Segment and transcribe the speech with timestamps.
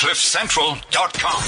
[0.00, 1.42] CliffCentral.com.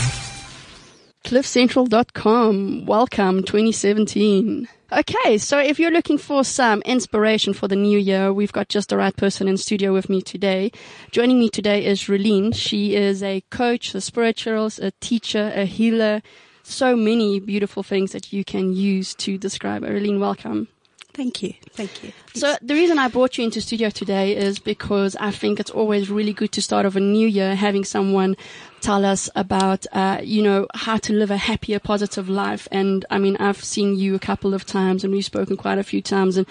[1.25, 2.85] cliffcentral.com.
[2.85, 4.69] Welcome 2017.
[4.93, 8.91] Okay, so if you're looking for some inspiration for the new year, we've got just
[8.91, 10.71] the right person in studio with me today.
[11.13, 12.55] Joining me today is Relene.
[12.55, 16.21] She is a coach, a spiritualist, a teacher, a healer.
[16.63, 19.83] So many beautiful things that you can use to describe.
[19.83, 20.69] Relene, welcome.
[21.15, 21.53] Thank you.
[21.73, 22.13] Thank you.
[22.35, 26.11] So the reason I brought you into studio today is because I think it's always
[26.11, 28.35] really good to start off a new year having someone
[28.81, 32.67] tell us about, uh, you know, how to live a happier, positive life.
[32.73, 35.85] And I mean, I've seen you a couple of times and we've spoken quite a
[35.85, 36.47] few times and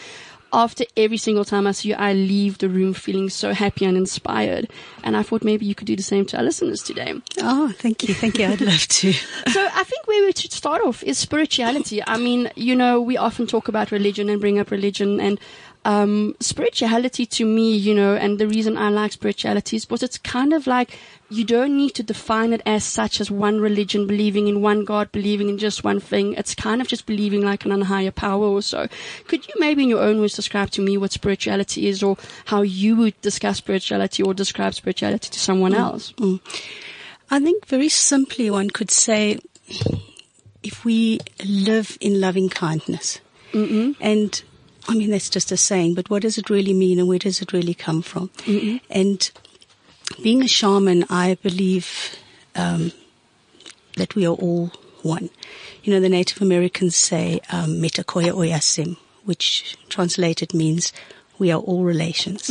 [0.54, 3.96] after every single time I see you, I leave the room feeling so happy and
[3.96, 4.70] inspired.
[5.04, 7.14] And I thought maybe you could do the same to our listeners today.
[7.40, 8.14] Oh, thank you.
[8.14, 8.48] Thank you.
[8.48, 9.14] I'd love to.
[9.52, 12.02] So I think where we should start off is spirituality.
[12.06, 15.40] I mean, you know, we often talk about religion and bring up religion and
[15.84, 20.18] um, spirituality to me, you know, and the reason I like spirituality is because it's
[20.18, 20.98] kind of like
[21.30, 25.12] you don't need to define it as such as one religion, believing in one God,
[25.12, 26.34] believing in just one thing.
[26.34, 28.88] It's kind of just believing like in a higher power or so.
[29.28, 32.62] Could you maybe in your own words describe to me what spirituality is or how
[32.62, 35.80] you would discuss spirituality or describe spirituality to someone mm.
[35.80, 36.12] else?
[36.14, 36.40] Mm.
[37.32, 39.40] I think very simply one could say
[40.62, 43.20] if we live in loving kindness
[43.52, 43.94] mm-hmm.
[44.02, 44.44] and
[44.88, 47.42] I mean, that's just a saying, but what does it really mean and where does
[47.42, 48.30] it really come from?
[48.90, 49.32] And
[50.22, 52.16] being a shaman, I believe
[52.56, 52.92] um,
[53.96, 54.72] that we are all
[55.04, 55.30] one.
[55.84, 60.92] You know, the Native Americans say um, Mitakuye Oyasin, which translated means
[61.40, 62.50] we are all relations.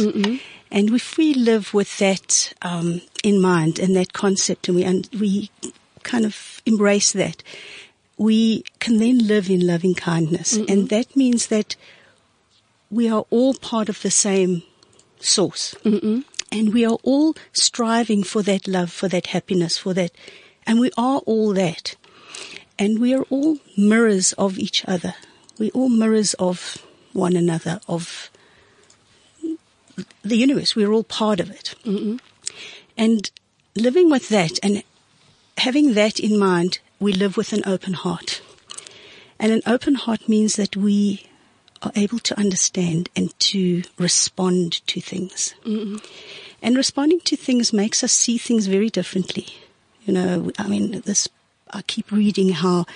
[0.72, 5.08] And if we live with that um, in mind and that concept, and we and
[5.18, 5.50] we
[6.04, 7.42] kind of embrace that,
[8.16, 11.74] we can then live in loving kindness, and that means that
[12.90, 14.62] we are all part of the same
[15.20, 15.74] source.
[16.52, 20.10] And we are all striving for that love, for that happiness, for that.
[20.66, 21.94] And we are all that.
[22.78, 25.14] And we are all mirrors of each other.
[25.58, 26.78] We're all mirrors of
[27.12, 28.30] one another, of
[30.22, 30.74] the universe.
[30.74, 31.74] We're all part of it.
[32.96, 33.30] And
[33.76, 34.82] living with that and
[35.58, 38.42] having that in mind, we live with an open heart.
[39.38, 41.26] And an open heart means that we
[41.82, 45.54] are able to understand and to respond to things.
[45.64, 45.96] Mm-hmm.
[46.62, 49.46] And responding to things makes us see things very differently.
[50.04, 51.28] You know, I mean, this,
[51.70, 52.86] I keep reading how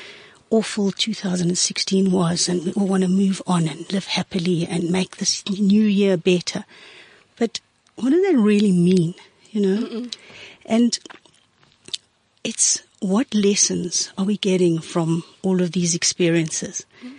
[0.51, 5.17] awful 2016 was and we all want to move on and live happily and make
[5.17, 6.65] this new year better.
[7.37, 7.61] But
[7.97, 9.15] what does that really mean?
[9.51, 10.07] You know?
[10.67, 10.99] And
[12.43, 16.85] it's what lessons are we getting from all of these experiences?
[17.03, 17.17] Mm-hmm.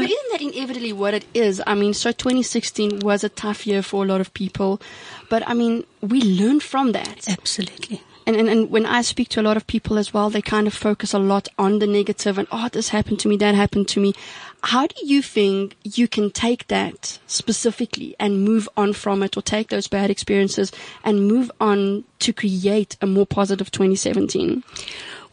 [0.00, 1.62] But isn't that inevitably what it is?
[1.66, 4.80] I mean, so 2016 was a tough year for a lot of people,
[5.28, 7.28] but I mean, we learned from that.
[7.28, 8.02] Absolutely.
[8.26, 10.66] And, and, and when I speak to a lot of people as well, they kind
[10.66, 13.88] of focus a lot on the negative and, oh, this happened to me, that happened
[13.88, 14.14] to me.
[14.62, 19.42] How do you think you can take that specifically and move on from it or
[19.42, 20.70] take those bad experiences
[21.02, 24.62] and move on to create a more positive 2017?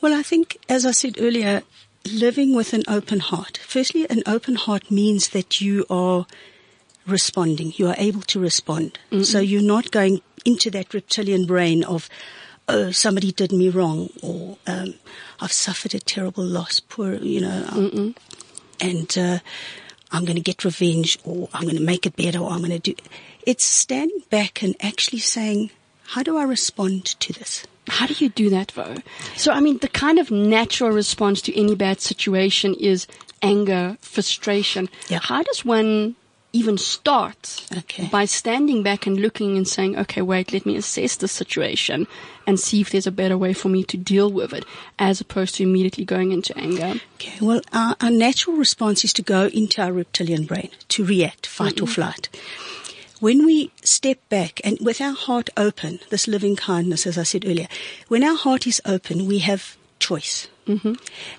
[0.02, 1.62] Well, I think, as I said earlier,
[2.06, 3.60] living with an open heart.
[3.66, 6.26] Firstly, an open heart means that you are
[7.06, 7.74] responding.
[7.76, 8.98] You are able to respond.
[9.24, 12.09] So you're not going into that reptilian brain of,
[12.68, 14.96] oh, somebody did me wrong or, um,
[15.40, 16.80] I've suffered a terrible loss.
[16.80, 18.16] Poor, you know, um,
[18.80, 19.40] and, uh,
[20.12, 22.72] I'm going to get revenge or I'm going to make it better or I'm going
[22.72, 22.96] to do.
[23.46, 25.72] It's standing back and actually saying,
[26.08, 27.66] how do I respond to this?
[27.90, 28.96] How do you do that though?
[29.36, 33.08] So, I mean, the kind of natural response to any bad situation is
[33.42, 34.90] anger, frustration.
[35.08, 35.20] Yeah.
[35.22, 36.16] How does one
[36.52, 37.68] even start?
[37.78, 38.08] Okay.
[38.08, 42.08] By standing back and looking and saying, okay, wait, let me assess the situation
[42.48, 44.66] and see if there's a better way for me to deal with it
[44.98, 47.00] as opposed to immediately going into anger.
[47.16, 51.46] Okay, well, our, our natural response is to go into our reptilian brain, to react,
[51.46, 52.30] fight or flight.
[53.19, 57.46] When we step back and with our heart open, this living kindness, as I said
[57.46, 57.68] earlier,
[58.07, 60.47] when our heart is open, we have choice.
[60.67, 60.94] Mm-hmm.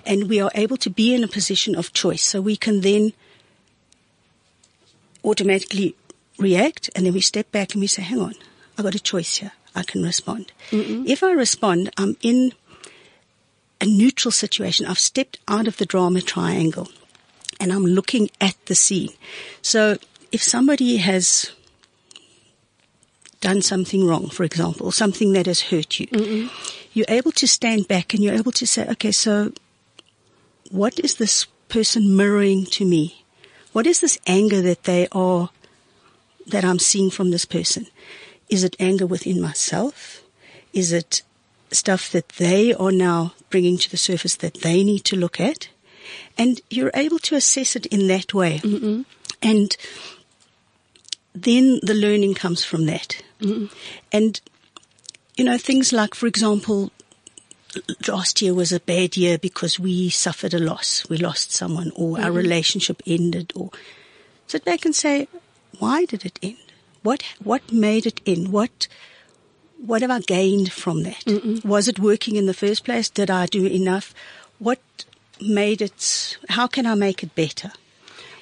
[0.05, 2.21] And we are able to be in a position of choice.
[2.21, 3.13] So we can then
[5.23, 5.95] automatically
[6.37, 8.35] react and then we step back and we say, hang on,
[8.77, 9.53] I've got a choice here.
[9.73, 10.51] I can respond.
[10.71, 12.53] If I respond, I'm in
[13.79, 14.85] a neutral situation.
[14.85, 16.89] I've stepped out of the drama triangle
[17.59, 19.13] and I'm looking at the scene.
[19.61, 19.97] So
[20.31, 21.51] if somebody has
[23.41, 26.49] done something wrong, for example, something that has hurt you,
[26.93, 29.51] you're able to stand back and you're able to say, okay, so
[30.69, 33.25] what is this person mirroring to me?
[33.73, 35.49] What is this anger that they are,
[36.47, 37.87] that I'm seeing from this person?
[38.49, 40.21] Is it anger within myself?
[40.73, 41.21] Is it
[41.71, 45.69] stuff that they are now bringing to the surface that they need to look at.
[46.37, 48.59] And you're able to assess it in that way.
[48.59, 49.01] Mm-hmm.
[49.41, 49.77] And
[51.33, 53.21] then the learning comes from that.
[53.41, 53.65] Mm-hmm.
[54.11, 54.39] And,
[55.35, 56.91] you know, things like, for example,
[58.07, 61.07] last year was a bad year because we suffered a loss.
[61.09, 63.71] We lost someone or our relationship ended or
[64.47, 65.27] sit back and say,
[65.79, 66.57] why did it end?
[67.03, 68.49] What, what made it end?
[68.49, 68.87] What,
[69.83, 71.61] what have I gained from that?
[71.65, 73.09] Was it working in the first place?
[73.09, 74.13] Did I do enough?
[74.59, 74.79] What
[75.41, 77.71] made it, how can I make it better?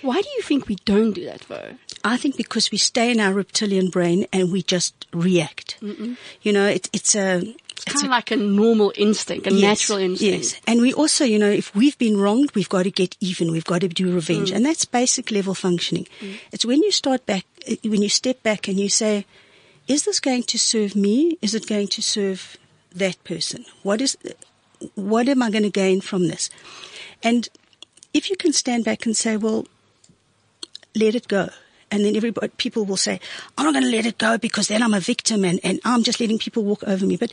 [0.01, 1.75] Why do you think we don't do that though?
[2.03, 5.77] I think because we stay in our reptilian brain and we just react.
[5.81, 7.43] You know, it, it's a,
[7.85, 10.43] Kind of like a normal instinct, a Yes, natural instinct.
[10.43, 10.61] Yes.
[10.67, 13.51] And we also, you know, if we've been wronged, we've got to get even.
[13.51, 14.51] We've got to do revenge.
[14.51, 16.05] And that's basic level functioning.
[16.51, 19.25] It's when you start back, uh, when you step back and you say,
[19.87, 21.37] is this going to serve me?
[21.41, 22.57] Is it going to serve
[22.93, 23.65] that person?
[23.81, 24.17] What is,
[24.95, 26.49] what am I going to gain from this?
[27.23, 27.47] And
[28.13, 29.65] if you can stand back and say, well,
[30.95, 31.49] let it go.
[31.91, 33.19] And then everybody, people will say,
[33.57, 36.03] I'm not going to let it go because then I'm a victim and, and I'm
[36.03, 37.17] just letting people walk over me.
[37.17, 37.31] But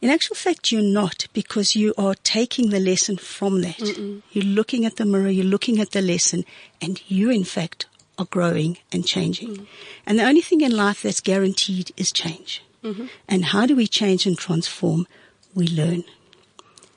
[0.00, 3.78] in actual fact, you're not because you are taking the lesson from that.
[4.32, 6.44] You're looking at the mirror, you're looking at the lesson,
[6.80, 7.86] and you, in fact,
[8.18, 9.48] are growing and changing.
[9.48, 9.64] Mm-hmm.
[10.06, 12.62] And the only thing in life that's guaranteed is change.
[12.82, 13.06] Mm-hmm.
[13.28, 15.06] And how do we change and transform?
[15.54, 16.04] We learn.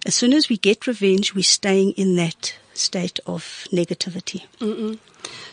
[0.05, 4.45] As soon as we get revenge, we're staying in that state of negativity.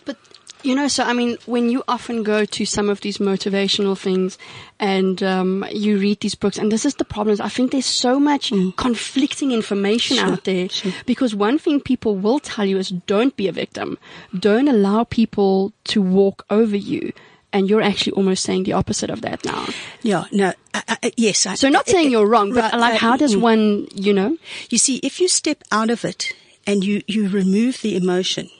[0.05, 0.17] But
[0.65, 4.39] you know, so I mean, when you often go to some of these motivational things,
[4.81, 7.33] and um, you read these books, and this is the problem.
[7.33, 10.69] is I think there's so much conflicting information Sure, out there.
[10.69, 10.93] sure.
[11.07, 13.99] Because one thing people will tell you is, don't be a victim.
[14.39, 17.13] Don't allow people to walk over you.
[17.53, 19.67] And you're actually almost saying the opposite of that now.
[20.03, 21.47] Yeah, no, I, I, yes.
[21.47, 23.43] I, So not saying you're wrong, but Right, like, how does mm.
[23.43, 24.37] one, you know?
[24.71, 26.33] You see, if you step out of it
[26.67, 28.51] and you, you remove the emotion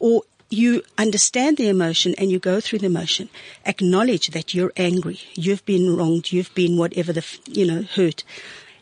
[0.00, 0.22] or
[0.52, 3.28] you understand the emotion and you go through the emotion,
[3.64, 8.24] acknowledge that you're angry, you've been wronged, you've been whatever the, you know, hurt.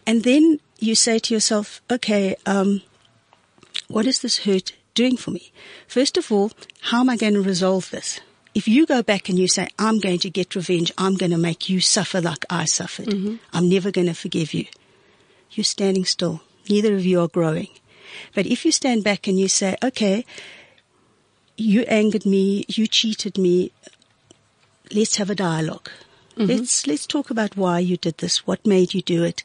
[0.06, 2.82] And then you say to yourself, okay, um,
[3.88, 5.52] what is this hurt doing for me?
[5.86, 8.20] First of all, how am I going to resolve this?
[8.54, 11.38] If you go back and you say, I'm going to get revenge, I'm going to
[11.38, 13.08] make you suffer like I suffered.
[13.52, 14.66] I'm never going to forgive you
[15.52, 16.42] you're standing still.
[16.68, 17.68] Neither of you are growing.
[18.34, 20.24] But if you stand back and you say, okay,
[21.60, 23.72] you angered me, you cheated me,
[24.92, 25.88] let's have a dialog
[26.36, 26.46] mm-hmm.
[26.46, 28.46] Let's, let's talk about why you did this.
[28.46, 29.42] What made you do it?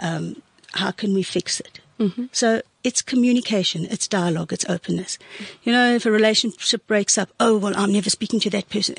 [0.00, 1.80] Um, how can we fix it?
[1.98, 2.26] Mm-hmm.
[2.32, 5.18] So it's communication, it's dialogue, it's openness.
[5.62, 8.94] You know, if a relationship breaks up, oh, well, I'm never speaking to that person.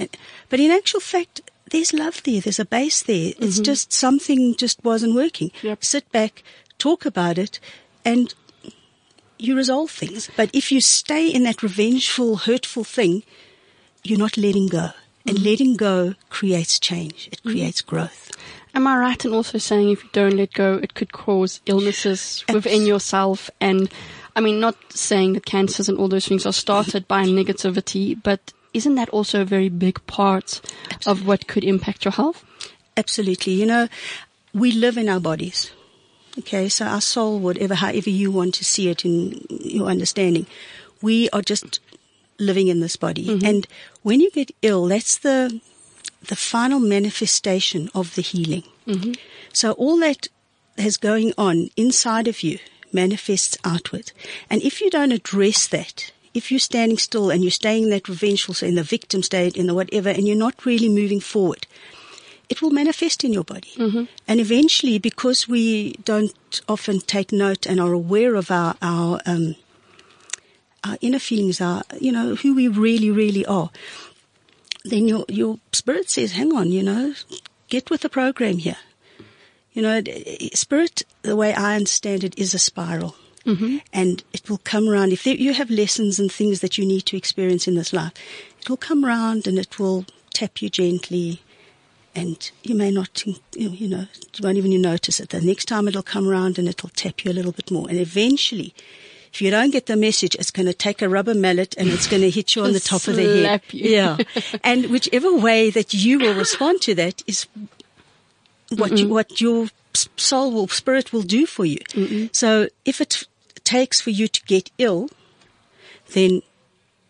[0.49, 1.41] But in actual fact,
[1.71, 3.33] there's love there, there's a base there.
[3.39, 3.63] It's mm-hmm.
[3.63, 5.51] just something just wasn't working.
[5.61, 5.83] Yep.
[5.83, 6.41] Sit back,
[6.77, 7.59] talk about it,
[8.05, 8.33] and
[9.37, 10.29] you resolve things.
[10.35, 13.23] But if you stay in that revengeful, hurtful thing,
[14.03, 14.89] you're not letting go.
[15.27, 15.45] And mm-hmm.
[15.45, 17.29] letting go creates change.
[17.31, 17.51] It mm-hmm.
[17.51, 18.31] creates growth.
[18.73, 22.43] Am I right in also saying if you don't let go, it could cause illnesses
[22.51, 23.49] within yourself?
[23.61, 23.89] And
[24.35, 28.53] I mean, not saying that cancers and all those things are started by negativity, but
[28.73, 30.61] isn't that also a very big part
[31.07, 32.43] of what could impact your health?
[32.97, 33.53] Absolutely.
[33.53, 33.87] You know,
[34.53, 35.71] we live in our bodies.
[36.39, 40.45] Okay, so our soul, whatever, however you want to see it in your understanding,
[41.01, 41.79] we are just
[42.39, 43.27] living in this body.
[43.27, 43.45] Mm-hmm.
[43.45, 43.67] And
[44.03, 45.61] when you get ill, that's the
[46.27, 48.63] the final manifestation of the healing.
[48.87, 49.13] Mm-hmm.
[49.53, 50.27] So all that
[50.75, 52.57] is going on inside of you
[52.91, 54.11] manifests outward.
[54.49, 58.09] And if you don't address that, if you're standing still and you're staying in that
[58.09, 61.67] revengeful, so in the victim state, in the whatever, and you're not really moving forward,
[62.49, 63.71] it will manifest in your body.
[64.27, 69.55] And eventually, because we don't often take note and are aware of our, our, um,
[70.83, 73.69] our inner feelings, our, you know, who we really, really are,
[74.83, 77.13] then your, your spirit says, hang on, you know,
[77.69, 78.77] get with the program here.
[79.73, 80.01] You know,
[80.53, 83.15] spirit, the way I understand it, is a spiral.
[83.91, 85.11] And it will come around.
[85.11, 88.13] If there, you have lessons and things that you need to experience in this life,
[88.61, 91.41] it will come around and it will tap you gently.
[92.15, 95.29] And you may not, you know, you won't even notice it.
[95.29, 97.89] The next time it'll come around and it'll tap you a little bit more.
[97.89, 98.73] And eventually,
[99.33, 102.07] if you don't get the message, it's going to take a rubber mallet and it's
[102.07, 103.61] going to hit you on the top of the head.
[103.69, 103.89] you.
[103.91, 104.17] Yeah.
[104.63, 107.47] and whichever way that you will respond to that is
[108.69, 109.67] what you, what your
[110.15, 112.29] soul will, spirit will do for you.
[112.31, 113.25] So if it
[113.65, 115.09] takes for you to get ill,
[116.13, 116.41] then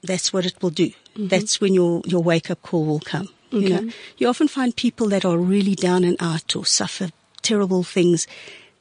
[0.01, 0.91] that's what it will do.
[1.15, 3.29] That's when your, your wake up call will come.
[3.61, 7.09] You know, you often find people that are really down and out or suffer
[7.41, 8.27] terrible things,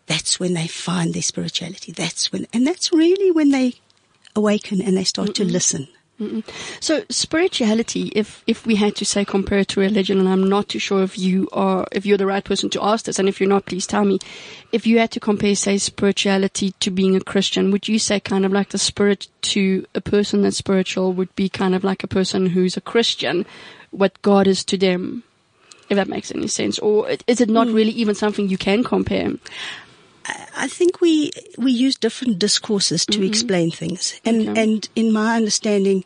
[0.07, 1.93] that's when they find their spirituality.
[1.93, 3.75] That's when, and that's really when they
[4.37, 5.88] awaken and they start to listen.
[6.78, 10.69] So spirituality, if if we had to say compare it to religion, and I'm not
[10.69, 13.40] too sure if you are if you're the right person to ask this, and if
[13.40, 14.21] you're not, please tell me.
[14.71, 18.47] If you had to compare, say, spirituality to being a Christian, would you say kind
[18.47, 22.09] of like the spirit to a person that's spiritual would be kind of like a
[22.09, 23.45] person who's a Christian,
[23.95, 25.23] what God is to them?
[25.91, 27.75] If that makes any sense, or is it not hmm.
[27.75, 29.33] really even something you can compare?
[30.57, 33.25] I think we we use different discourses to mm-hmm.
[33.25, 34.63] explain things, and Okay.
[34.63, 36.05] and in my understanding,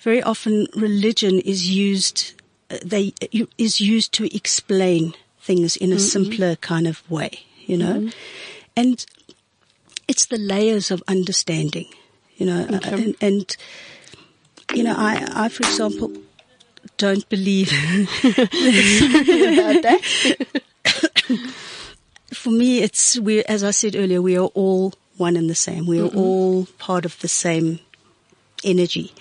[0.00, 2.32] very often religion is used
[2.70, 3.12] uh, they
[3.58, 6.04] is used to explain things in a mm-hmm.
[6.04, 8.08] simpler kind of way, you know, mm-hmm.
[8.76, 9.04] and
[10.06, 11.86] it's the layers of understanding,
[12.36, 12.92] you know, Okay.
[12.92, 13.56] and, and
[14.74, 16.12] you know, I I for example
[16.98, 17.72] don't believe
[18.22, 20.00] about that.
[22.34, 23.42] for me, it's we.
[23.44, 25.86] As I said earlier, we are all one and the same.
[25.86, 27.80] We are all part of the same
[28.64, 29.14] energy,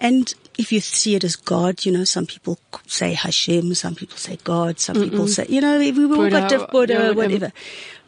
[0.00, 4.16] and if you see it as God, you know, some people say Hashem, some people
[4.16, 7.10] say God, some people say, you know, we we all got Buddha, different Buddha, yeah,
[7.10, 7.22] whatever.
[7.34, 7.52] whatever.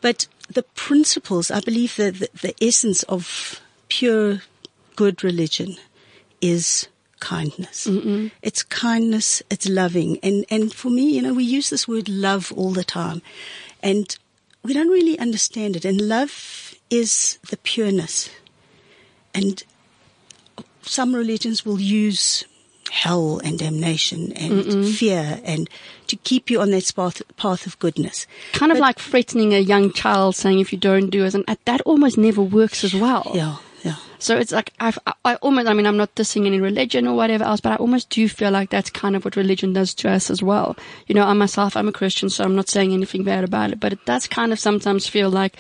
[0.01, 4.41] But the principles, I believe, that the, the essence of pure
[4.97, 5.77] good religion
[6.41, 6.89] is
[7.21, 7.87] kindness.
[8.43, 10.19] It's kindness, it's loving.
[10.23, 13.23] And, and for me, you know, we use this word love all the time
[13.83, 14.17] and
[14.63, 15.85] we don't really understand it.
[15.85, 18.31] And love is the pureness.
[19.35, 19.63] And
[20.83, 22.45] some religions will use
[22.91, 25.69] hell and damnation and fear and
[26.07, 28.27] to keep you on that path, path of goodness.
[28.55, 31.45] kind of But- like threatening a young child, saying if you don't do it, and
[31.67, 33.31] that almost never works as well.
[33.35, 33.57] Yeah,
[33.89, 33.97] yeah.
[34.19, 37.17] So it's like I've, I, I almost, I mean, I'm not dissing any religion or
[37.17, 40.11] whatever else, but I almost do feel like that's kind of what religion does to
[40.11, 40.77] us as well.
[41.07, 43.81] You know, I myself, I'm a Christian, so I'm not saying anything bad about it,
[43.81, 45.57] but it does kind of sometimes feel like,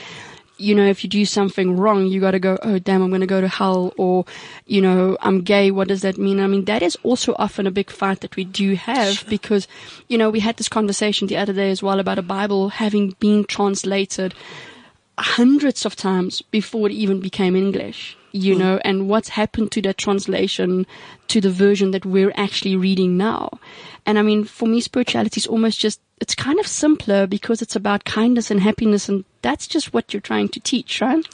[0.60, 3.20] you know, if you do something wrong, you got to go, oh damn, I'm going
[3.20, 4.24] to go to hell, or,
[4.66, 5.70] you know, I'm gay.
[5.70, 6.40] What does that mean?
[6.40, 9.68] I mean, that is also often a big fight that we do have because,
[10.08, 13.10] you know, we had this conversation the other day as well about a Bible having
[13.20, 14.34] been translated
[15.18, 18.60] hundreds of times before it even became English, you hmm.
[18.60, 20.86] know, and what's happened to that translation
[21.28, 23.58] to the version that we're actually reading now.
[24.06, 27.76] And I mean, for me, spirituality is almost just, it's kind of simpler because it's
[27.76, 31.24] about kindness and happiness and that's just what you're trying to teach, right?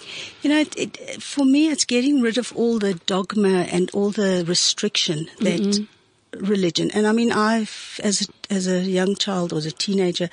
[0.42, 4.10] You know, it, it, for me, it's getting rid of all the dogma and all
[4.10, 6.44] the restriction that mm-hmm.
[6.44, 6.90] religion.
[6.92, 10.28] And I mean, I've as a, as a young child or as a teenager,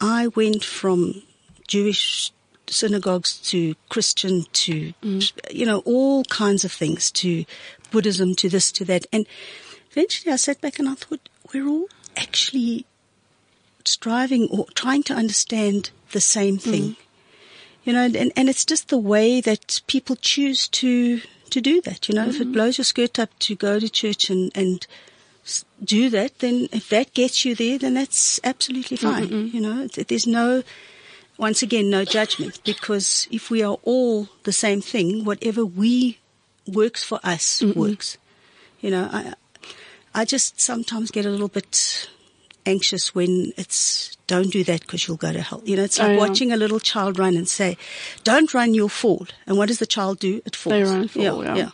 [0.00, 1.22] I went from
[1.66, 2.32] Jewish
[2.70, 5.30] synagogues to Christian to mm.
[5.50, 7.44] you know all kinds of things to
[7.90, 9.26] Buddhism to this to that, and
[9.90, 12.86] eventually I sat back and I thought we're all actually
[13.84, 16.62] striving or trying to understand the same mm.
[16.62, 16.96] thing.
[17.82, 22.08] You know, and, and it's just the way that people choose to to do that.
[22.08, 22.52] You know, if it mm-hmm.
[22.52, 24.86] blows your skirt up to go to church and and
[25.82, 29.48] do that, then if that gets you there, then that's absolutely fine.
[29.48, 30.62] You know, there's no
[31.40, 36.18] once again no judgment because if we are all the same thing, whatever we
[36.66, 38.18] works for us works.
[38.80, 39.34] You know, I
[40.14, 42.08] I just sometimes get a little bit
[42.66, 45.62] anxious when it's don't do that because you'll go to hell.
[45.64, 46.18] You know, it's Oh, like yeah.
[46.18, 47.76] watching a little child run and say,
[48.22, 50.42] "Don't run, you'll fall." And what does the child do?
[50.44, 50.74] It falls.
[50.74, 51.70] They run fall, yeah.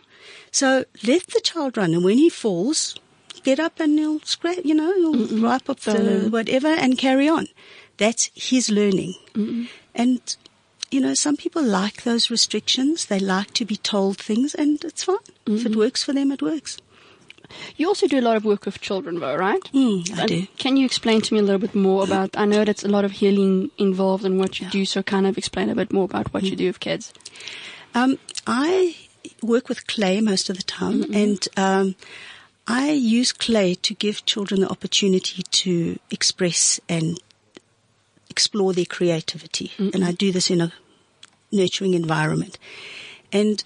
[0.52, 2.94] So let the child run, and when he falls,
[3.42, 4.64] get up and he'll scrape.
[4.64, 7.46] You know, he'll wipe up the whatever and carry on.
[7.98, 9.14] That's his learning.
[9.94, 10.20] And
[10.90, 13.06] you know, some people like those restrictions.
[13.06, 15.16] They like to be told things, and it's fine.
[15.46, 16.78] If it works for them, it works.
[17.76, 19.62] You also do a lot of work with children, though, right?
[19.72, 20.46] Mm, I And do.
[20.58, 22.36] Can you explain to me a little bit more about?
[22.36, 25.38] I know that's a lot of healing involved in what you do, so kind of
[25.38, 27.12] explain a bit more about what you do with kids.
[27.94, 28.96] Um, I
[29.42, 31.94] work with clay most of the time, and um,
[32.66, 37.18] I use clay to give children the opportunity to express and
[38.36, 39.72] explore their creativity.
[39.94, 40.70] And I do this in a
[41.50, 42.58] nurturing environment.
[43.32, 43.64] And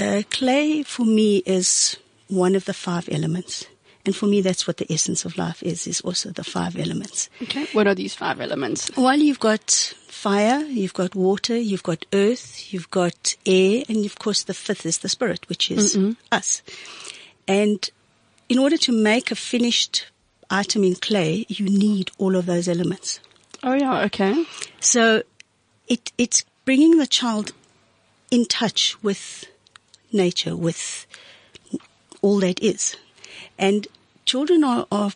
[0.00, 1.98] uh, clay for me is
[2.28, 3.66] one of the five elements.
[4.06, 7.28] And for me, that's what the essence of life is, is also the five elements.
[7.42, 7.66] Okay.
[7.72, 8.90] What are these five elements?
[8.96, 9.70] Well, you've got
[10.08, 14.86] fire, you've got water, you've got earth, you've got air, and of course the fifth
[14.86, 15.98] is the spirit, which is
[16.32, 16.62] us.
[17.46, 17.90] And
[18.48, 20.06] in order to make a finished
[20.50, 23.20] item in clay, you need all of those elements.
[23.64, 24.02] Oh yeah.
[24.02, 24.44] Okay.
[24.78, 25.22] So
[25.88, 27.52] it, it's bringing the child
[28.30, 29.46] in touch with
[30.12, 31.06] nature, with
[32.20, 32.96] all that is.
[33.58, 33.86] And
[34.26, 35.12] children are, are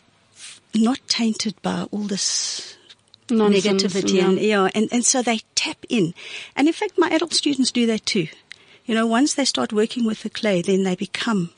[0.73, 2.75] not tainted by all this
[3.29, 4.25] Nonsense, negativity yeah.
[4.27, 6.15] and yeah, and, and so they tap in.
[6.55, 8.27] And in fact, my adult students do that too.
[8.85, 11.51] You know, once they start working with the clay, then they become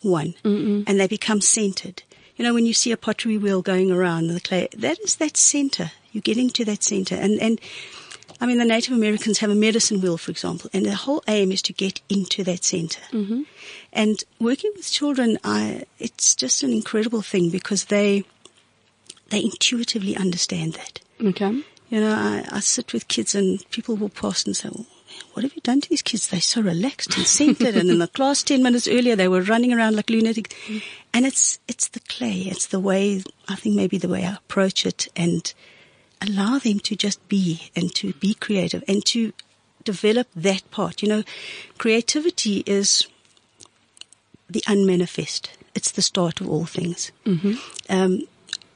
[0.00, 2.02] one and they become centered.
[2.36, 5.36] You know, when you see a pottery wheel going around the clay, that is that
[5.36, 5.92] center.
[6.16, 7.14] You're getting to that center.
[7.14, 7.60] And, and
[8.40, 11.52] I mean, the Native Americans have a medicine wheel, for example, and the whole aim
[11.52, 13.02] is to get into that center.
[13.12, 13.42] Mm-hmm.
[13.92, 18.24] And working with children, I, it's just an incredible thing because they,
[19.28, 21.00] they intuitively understand that.
[21.22, 21.62] Okay.
[21.90, 24.86] You know, I, I sit with kids and people will past and say, well,
[25.34, 26.28] what have you done to these kids?
[26.28, 27.76] They're so relaxed and centered.
[27.76, 30.54] and in the class 10 minutes earlier, they were running around like lunatics.
[30.66, 30.82] Mm.
[31.12, 32.44] And it's, it's the clay.
[32.46, 35.52] It's the way, I think maybe the way I approach it and
[36.20, 39.32] allow them to just be and to be creative and to
[39.84, 41.02] develop that part.
[41.02, 41.22] You know,
[41.78, 43.06] creativity is
[44.48, 45.50] the unmanifest.
[45.74, 47.12] It's the start of all things.
[47.88, 48.22] Um,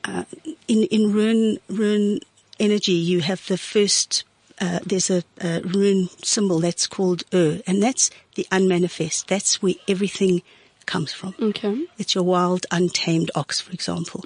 [0.04, 0.24] uh,
[0.68, 2.20] in in rune rune
[2.58, 4.24] energy, you have the first.
[4.60, 9.28] Uh, there's a, a rune symbol that's called Ur, and that's the unmanifest.
[9.28, 10.42] That's where everything
[10.84, 11.34] comes from.
[11.40, 11.86] Okay.
[11.96, 14.22] It's your wild, untamed ox, for example,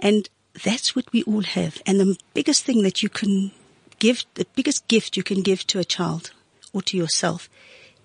[0.00, 0.28] and
[0.64, 1.80] that's what we all have.
[1.86, 3.52] And the biggest thing that you can
[3.98, 6.32] give, the biggest gift you can give to a child
[6.72, 7.48] or to yourself,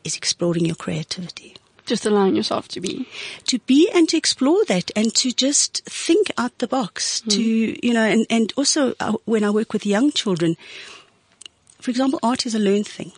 [0.03, 1.55] is exploring your creativity.
[1.85, 3.07] Just allowing yourself to be.
[3.45, 7.93] to be and to explore that and to just think out the box to you
[7.93, 10.57] know and and also uh, when i work with young children
[11.79, 13.11] for example art is a learned thing.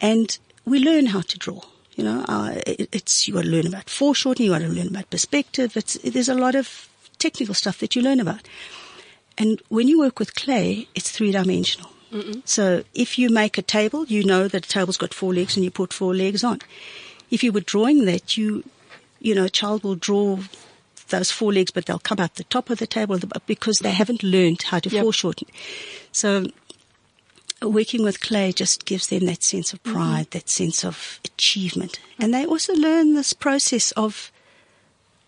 [0.00, 1.60] And we learn how to draw
[1.96, 4.88] you know uh, it, it's you got to learn about foreshortening you got to learn
[4.88, 5.76] about perspective.
[5.76, 6.88] It's there's a lot of
[7.22, 8.48] technical stuff that you learn about
[9.38, 11.90] and when you work with clay it's three dimensional
[12.44, 15.64] so if you make a table you know that a table's got four legs and
[15.64, 16.58] you put four legs on
[17.32, 18.62] if you were drawing that, you,
[19.18, 20.38] you know, a child will draw
[21.08, 24.22] those four legs, but they'll come out the top of the table because they haven't
[24.22, 25.02] learned how to Yep.
[25.02, 25.48] foreshorten.
[26.12, 26.46] So
[27.62, 29.94] working with clay just gives them that sense of mm-hmm.
[29.94, 31.98] pride, that sense of achievement.
[32.18, 34.30] And they also learn this process of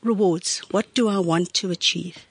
[0.05, 0.61] rewards.
[0.71, 2.27] What do I want to achieve?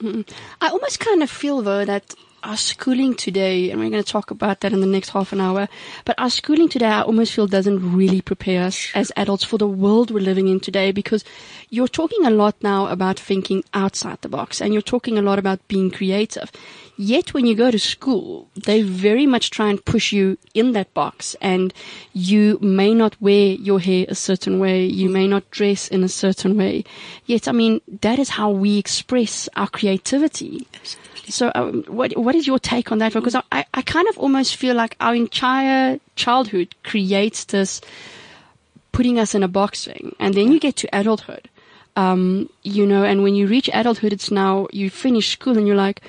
[0.61, 4.29] I almost kind of feel though that our schooling today, and we're going to talk
[4.29, 5.69] about that in the next half an hour,
[6.03, 9.67] but our schooling today, I almost feel doesn't really prepare us as adults for the
[9.67, 11.23] world we're living in today because
[11.69, 15.39] you're talking a lot now about thinking outside the box and you're talking a lot
[15.39, 16.51] about being creative.
[16.97, 20.93] Yet when you go to school, they very much try and push you in that
[20.93, 21.73] box and
[22.13, 24.85] you may not wear your hair a certain way.
[24.85, 26.83] You may not dress in a certain way.
[27.25, 30.67] Yet, I mean, that is how we express our creativity.
[31.29, 33.11] So, um, what what is your take on that?
[33.11, 33.15] Mm.
[33.15, 37.81] Because I, I kind of almost feel like our entire childhood creates this
[38.91, 41.49] putting us in a box thing, and then you get to adulthood,
[41.95, 45.75] um, you know, and when you reach adulthood, it's now you finish school and you're
[45.75, 46.01] like,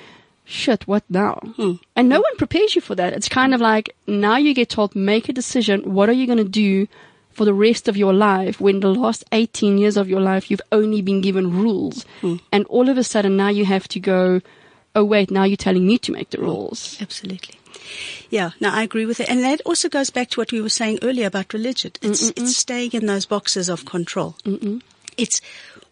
[0.45, 1.39] shit, what now?
[1.55, 1.73] Hmm.
[1.95, 3.13] And no one prepares you for that.
[3.13, 5.93] It's kind of like now you get told, make a decision.
[5.93, 6.87] What are you going to do?
[7.31, 10.61] For the rest of your life, when the last 18 years of your life, you've
[10.71, 12.05] only been given rules.
[12.21, 12.37] Hmm.
[12.49, 14.39] And all of a sudden now you have to go,
[14.95, 16.97] oh wait, now you're telling me to make the rules.
[17.01, 17.55] Absolutely.
[18.29, 19.29] Yeah, no, I agree with it.
[19.29, 21.91] And that also goes back to what we were saying earlier about religion.
[22.01, 24.37] It's, it's staying in those boxes of control.
[25.17, 25.39] It's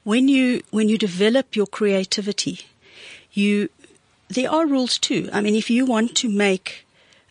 [0.03, 2.61] when you, when you develop your creativity,
[3.31, 3.69] you,
[4.27, 5.29] there are rules too.
[5.31, 6.85] I mean, if you want to make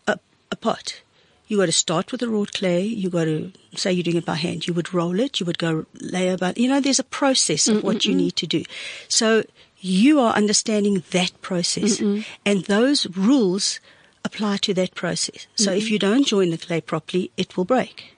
[0.07, 0.17] a,
[0.51, 1.01] a pot,
[1.47, 2.83] you got to start with the raw clay.
[2.83, 4.65] You got to say you're doing it by hand.
[4.65, 5.39] You would roll it.
[5.39, 8.47] You would go layer by, you know, there's a process of what you need to
[8.47, 8.63] do.
[9.07, 9.43] So
[9.83, 11.99] you are understanding that process
[12.45, 13.81] and those rules
[14.23, 15.45] apply to that process.
[15.55, 18.15] So if you don't join the clay properly, it will break.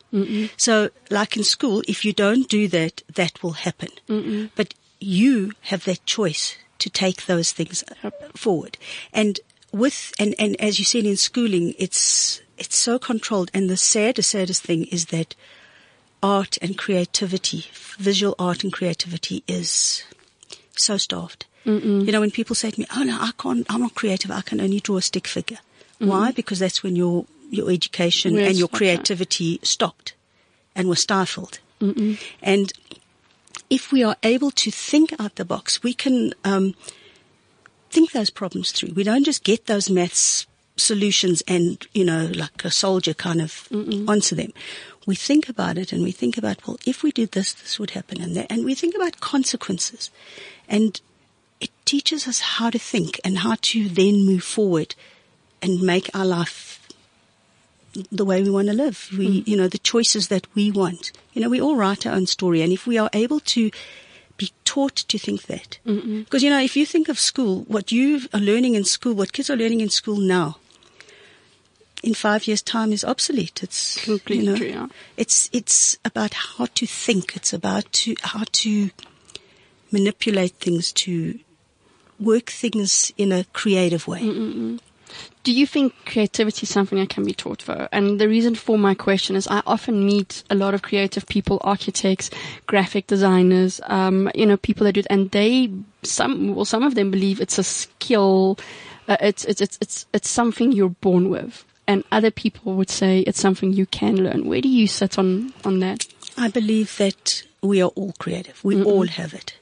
[0.58, 3.90] So like in school, if you don't do that, that will happen.
[4.56, 7.84] But you have that choice to take those things
[8.36, 8.78] forward.
[9.12, 9.40] And
[9.72, 13.50] with, and, and as you said in schooling, it's, it's so controlled.
[13.56, 15.36] And the saddest, saddest thing is that
[16.22, 17.66] art and creativity,
[17.98, 20.04] visual art and creativity is
[20.78, 21.46] so starved.
[21.66, 23.66] You know, when people say to me, "Oh no, I can't.
[23.70, 24.32] I'm not creative.
[24.32, 25.58] I can only draw a stick figure."
[26.00, 26.32] Why?
[26.32, 30.14] Because that's when your your education and your creativity stopped
[30.76, 31.60] and was stifled.
[32.42, 32.72] And
[33.70, 36.76] if we are able to think out the box, we can um,
[37.90, 38.94] think those problems through.
[38.94, 40.46] We don't just get those maths
[40.78, 43.68] solutions and, you know, like a soldier kind of
[44.10, 44.52] answer them.
[45.06, 47.92] We think about it and we think about, well, if we did this, this would
[47.92, 48.48] happen and that.
[48.52, 50.12] And we think about consequences.
[50.68, 51.00] And
[51.86, 54.96] teaches us how to think and how to then move forward
[55.62, 56.82] and make our life
[58.12, 59.10] the way we want to live.
[59.18, 59.50] We, hmm.
[59.50, 61.12] you know, the choices that we want.
[61.34, 62.62] You know, we all write our own story.
[62.62, 63.72] And if we are able to
[64.38, 65.80] be taught to think that.
[65.86, 69.32] Because, you know, if you think of school, what you are learning in school, what
[69.32, 70.58] kids are learning in school now,
[72.04, 73.64] in five years' time is obsolete.
[73.64, 74.88] It's Completely you know, true, yeah.
[75.18, 77.36] It's it's about how to think.
[77.36, 78.92] It's about to how to
[79.92, 81.40] manipulate things to
[82.20, 84.22] work things in a creative way.
[84.22, 84.80] Mm, mm, mm.
[85.44, 87.88] Do you think creativity is something that can be taught though?
[87.92, 91.62] And the reason for my question is I often meet a lot of creative people,
[91.64, 92.32] architects,
[92.66, 96.96] graphic designers, um, you know, people that do it, and they, some, well, some of
[96.96, 98.58] them believe it's a skill,
[99.08, 101.64] uh, it's, it's, it's, it's, it's something you're born with.
[101.88, 104.48] And other people would say it's something you can learn.
[104.48, 106.08] Where do you sit on, on that?
[106.36, 108.64] I believe that we are all creative.
[108.64, 109.56] We all have it.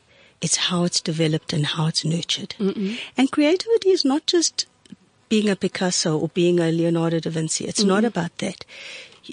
[0.43, 2.53] It's how it's developed and how it's nurtured.
[3.17, 4.67] And creativity is not just
[5.29, 7.65] being a Picasso or being a Leonardo da Vinci.
[7.65, 8.65] It's not about that.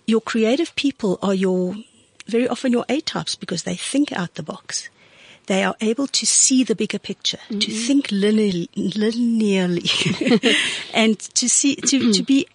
[0.06, 1.74] Your creative people are your,
[2.26, 4.88] very often your A types because they think out the box.
[5.46, 10.56] They are able to see the bigger picture, to think linearly, linearly
[10.94, 12.46] and to see, to, to be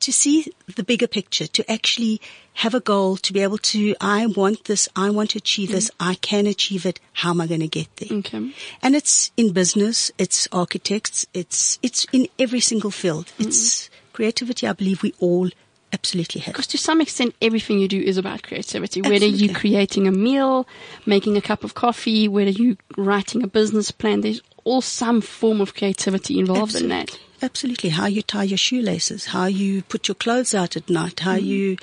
[0.00, 2.20] to see the bigger picture, to actually
[2.54, 5.90] have a goal, to be able to, I want this, I want to achieve this,
[5.90, 6.10] mm-hmm.
[6.10, 8.18] I can achieve it, how am I going to get there?
[8.18, 8.52] Okay.
[8.82, 13.26] And it's in business, it's architects, it's, it's in every single field.
[13.26, 13.48] Mm-hmm.
[13.48, 15.50] It's creativity, I believe we all
[15.92, 16.54] absolutely have.
[16.54, 19.02] Because to some extent, everything you do is about creativity.
[19.02, 20.66] Whether you're creating a meal,
[21.04, 25.60] making a cup of coffee, whether you're writing a business plan, there's all some form
[25.60, 27.18] of creativity involved in that.
[27.42, 27.90] Absolutely.
[27.90, 31.76] How you tie your shoelaces, how you put your clothes out at night, how you,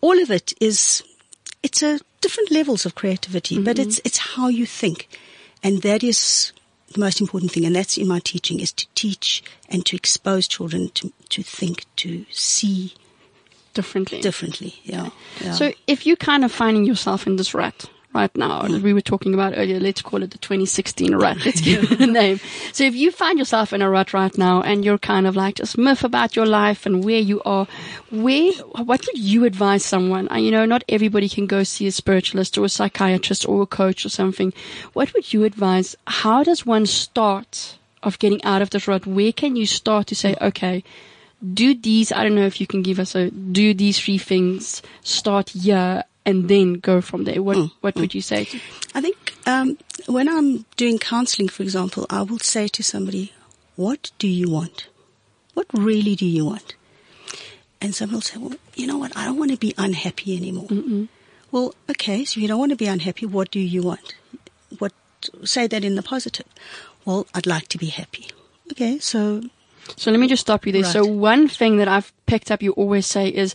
[0.00, 1.02] all of it is,
[1.62, 3.88] it's a different levels of creativity, but mm-hmm.
[3.88, 5.08] it's, it's how you think.
[5.62, 6.52] And that is
[6.92, 7.66] the most important thing.
[7.66, 11.84] And that's in my teaching is to teach and to expose children to, to think,
[11.96, 12.94] to see
[13.72, 14.20] Differently.
[14.20, 14.80] differently.
[14.82, 15.10] Yeah.
[15.40, 15.52] yeah.
[15.52, 19.00] So if you're kind of finding yourself in this rut right now, as we were
[19.00, 21.44] talking about earlier, let's call it the 2016 rut.
[21.44, 22.40] Let's give it a name.
[22.72, 25.56] So if you find yourself in a rut right now and you're kind of like
[25.56, 27.66] just myth about your life and where you are,
[28.10, 30.28] where, what would you advise someone?
[30.32, 34.04] You know, not everybody can go see a spiritualist or a psychiatrist or a coach
[34.04, 34.52] or something.
[34.92, 35.96] What would you advise?
[36.06, 39.06] How does one start of getting out of this rut?
[39.06, 40.84] Where can you start to say, okay,
[41.54, 44.82] do these, I don't know if you can give us a, do these three things,
[45.02, 47.42] start here and then go from there.
[47.42, 48.44] What, what would you say?
[48.44, 48.60] To,
[48.94, 53.32] I think um, when I'm doing counseling, for example, I will say to somebody,
[53.76, 54.88] "What do you want?
[55.54, 56.74] What really do you want?"
[57.80, 59.16] And someone will say, "Well, you know what?
[59.16, 60.68] I don't want to be unhappy anymore."
[61.52, 63.26] Well, okay, so you don't want to be unhappy.
[63.26, 64.14] What do you want?
[64.78, 64.92] What
[65.44, 66.46] say that in the positive?
[67.04, 68.28] Well, I'd like to be happy.
[68.72, 69.42] Okay, so
[69.96, 70.84] so let me just stop you there.
[70.84, 73.54] So one thing that I've picked up you always say is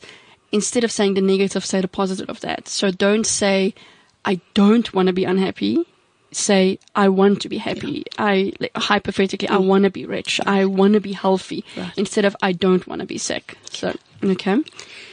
[0.51, 2.67] instead of saying the negative, say the positive of that.
[2.67, 3.73] So don't say,
[4.23, 5.86] I don't want to be unhappy.
[6.31, 8.03] Say, I want to be happy.
[8.17, 9.67] I, like, hypothetically, I mm.
[9.67, 10.41] want to be rich.
[10.45, 11.63] I want to be healthy.
[11.77, 11.93] Right.
[11.95, 13.58] Instead of, I don't want to be sick.
[13.69, 14.62] So, okay.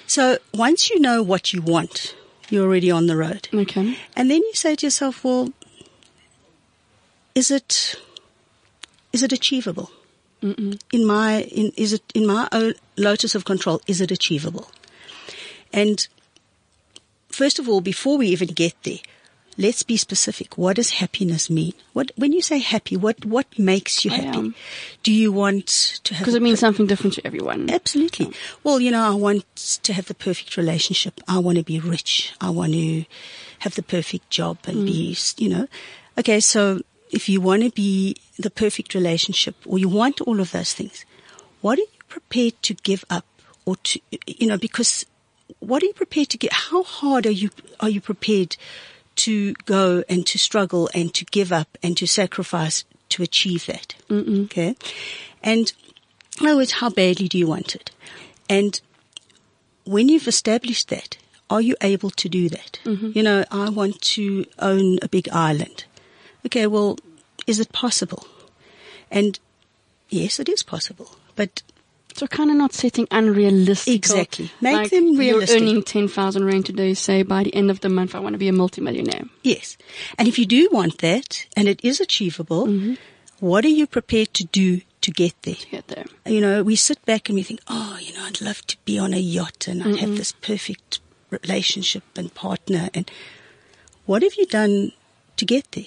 [0.07, 2.16] so once you know what you want,
[2.51, 3.49] you're already on the road.
[3.55, 3.97] Okay.
[4.16, 5.53] And then you say to yourself, well,
[7.35, 7.95] is it,
[9.12, 9.90] is it achievable?
[10.42, 14.73] In my, in, is it, in my own locus of control, is it achievable?
[15.72, 16.06] And
[17.28, 18.98] first of all, before we even get there,
[19.58, 20.56] let's be specific.
[20.56, 21.74] What does happiness mean?
[21.92, 24.54] What, when you say happy, what, what makes you happy?
[25.02, 27.70] Do you want to have Because it means per- something different to everyone.
[27.70, 28.32] Absolutely.
[28.64, 29.44] Well, you know, I want
[29.82, 31.20] to have the perfect relationship.
[31.28, 32.32] I want to be rich.
[32.40, 33.04] I want to
[33.61, 35.40] have the perfect job and be, mm.
[35.40, 35.68] you know.
[36.18, 36.80] Okay, so
[37.11, 41.04] if you want to be the perfect relationship or you want all of those things,
[41.61, 43.24] what are you prepared to give up
[43.64, 45.06] or to, you know, because
[45.62, 46.53] what are you prepared to get?
[46.53, 48.57] How hard are you, are you prepared
[49.14, 53.94] to go and to struggle and to give up and to sacrifice to achieve that?
[54.44, 54.77] Okay.
[55.42, 55.72] And
[56.40, 57.92] in other words, how badly do you want it?
[58.48, 58.81] And
[59.85, 61.16] when you've established that,
[61.48, 62.81] are you able to do that?
[62.85, 63.12] Mm-hmm.
[63.14, 65.85] You know, I want to own a big island.
[66.46, 66.98] Okay, well,
[67.46, 68.27] is it possible?
[69.11, 69.38] And
[70.09, 71.16] yes, it is possible.
[71.37, 71.62] But
[72.14, 73.94] So kind of not setting unrealistic.
[73.94, 74.51] Exactly.
[74.61, 75.61] Make them realistic.
[75.61, 78.38] You're earning 10,000 rand today, say by the end of the month, I want to
[78.38, 79.25] be a multimillionaire.
[79.42, 79.77] yes,
[80.18, 82.94] and if you do want that and it is achievable, mm-hmm.
[83.40, 85.55] what are you prepared to do to get there?
[85.55, 86.05] To Get there.
[86.27, 88.98] you know, we sit back and we think, oh, you know, I'd love to be
[88.98, 92.88] on a yacht and I'd have this perfect relationship and partner.
[92.94, 93.11] And
[94.07, 94.92] what have you done
[95.37, 95.85] to get there?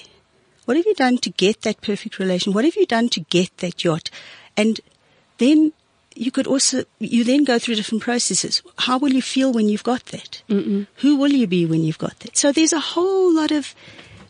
[0.65, 2.51] What have you done to get that perfect relation?
[2.51, 4.09] What have you done to get that yacht?
[4.57, 4.81] And
[5.37, 5.73] then
[6.15, 8.63] you could also, you then go through different processes.
[8.79, 10.41] How will you feel when you've got that?
[10.49, 10.87] Mm-mm.
[10.97, 12.37] Who will you be when you've got that?
[12.37, 13.75] So there's a whole lot of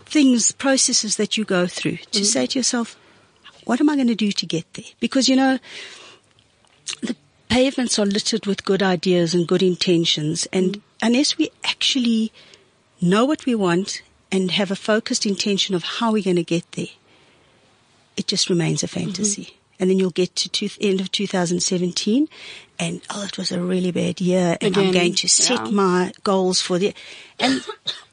[0.06, 2.24] things, processes that you go through to mm-hmm.
[2.24, 2.98] say to yourself,
[3.66, 4.86] what am I going to do to get there?
[5.00, 5.60] Because, you know,
[7.02, 7.16] the
[7.50, 10.48] pavements are littered with good ideas and good intentions.
[10.52, 11.06] And mm-hmm.
[11.06, 12.32] unless we actually
[13.02, 16.72] know what we want and have a focused intention of how we're going to get
[16.72, 16.88] there,
[18.18, 19.44] it just remains a fantasy.
[19.44, 19.60] Mm-hmm.
[19.80, 22.30] And then you'll get to two, end of 2017
[22.80, 25.72] and, oh, it was a really bad year and I'm going to set yeah.
[25.72, 26.94] my goals for the,
[27.40, 27.66] and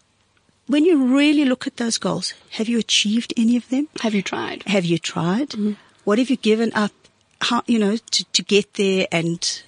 [0.66, 3.88] when you really look at those goals, have you achieved any of them?
[4.00, 4.62] Have you tried?
[4.64, 5.50] Have you tried?
[5.50, 5.72] Mm-hmm.
[6.04, 6.92] What have you given up?
[7.40, 9.62] How, you know, to, to get there and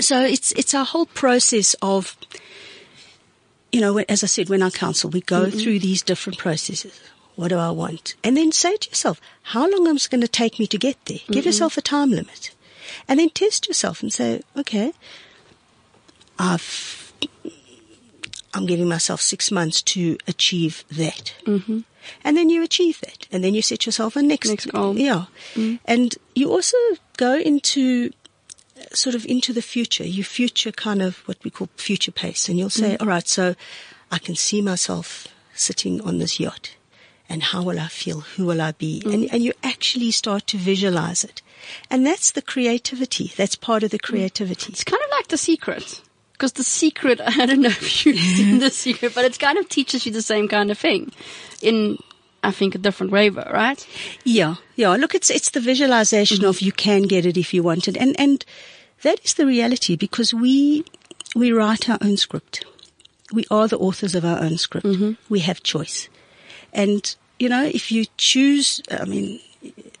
[0.00, 2.16] so it's, it's a whole process of,
[3.70, 5.58] you know, as I said, when I counsel, we go mm-hmm.
[5.58, 6.98] through these different processes.
[7.40, 8.16] What do I want?
[8.22, 11.02] And then say to yourself, how long is it going to take me to get
[11.06, 11.20] there?
[11.30, 12.50] Give yourself a time limit.
[13.08, 14.92] And then test yourself and say, okay,
[16.38, 17.14] I've,
[18.52, 21.34] I'm giving myself six months to achieve that.
[21.46, 21.78] Mm-hmm.
[22.24, 23.26] And then you achieve that.
[23.32, 24.98] And then you set yourself a next, Next goal.
[24.98, 25.24] Yeah.
[25.54, 25.78] Mm.
[25.86, 26.76] And you also
[27.16, 28.10] go into
[28.78, 30.04] uh, sort of into the future.
[30.04, 32.50] You future kind of what we call future pace.
[32.50, 33.00] And you'll say, mm.
[33.00, 33.54] all right, so
[34.10, 36.76] I can see myself sitting on this yacht.
[37.30, 38.20] And how will I feel?
[38.20, 39.02] Who will I be?
[39.06, 39.14] Mm.
[39.14, 41.42] And, and you actually start to visualize it.
[41.88, 43.32] And that's the creativity.
[43.36, 44.02] That's part of the mm.
[44.02, 44.72] creativity.
[44.72, 46.02] It's kind of like The Secret.
[46.32, 49.68] Because The Secret, I don't know if you've seen The Secret, but it kind of
[49.68, 51.12] teaches you the same kind of thing
[51.62, 51.98] in,
[52.42, 53.86] I think, a different way, right?
[54.24, 54.90] Yeah, yeah.
[54.96, 56.48] Look, it's it's the visualization mm-hmm.
[56.48, 58.44] of you can get it if you want it, and and
[59.02, 60.84] that is the reality because we
[61.36, 62.64] we write our own script.
[63.32, 64.86] We are the authors of our own script.
[64.86, 65.12] Mm-hmm.
[65.28, 66.08] We have choice,
[66.72, 69.40] and you know if you choose, I mean,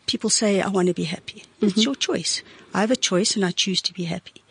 [0.06, 1.44] people say I want to be happy.
[1.60, 1.80] It's mm-hmm.
[1.80, 2.42] your choice.
[2.74, 4.42] I have a choice, and I choose to be happy.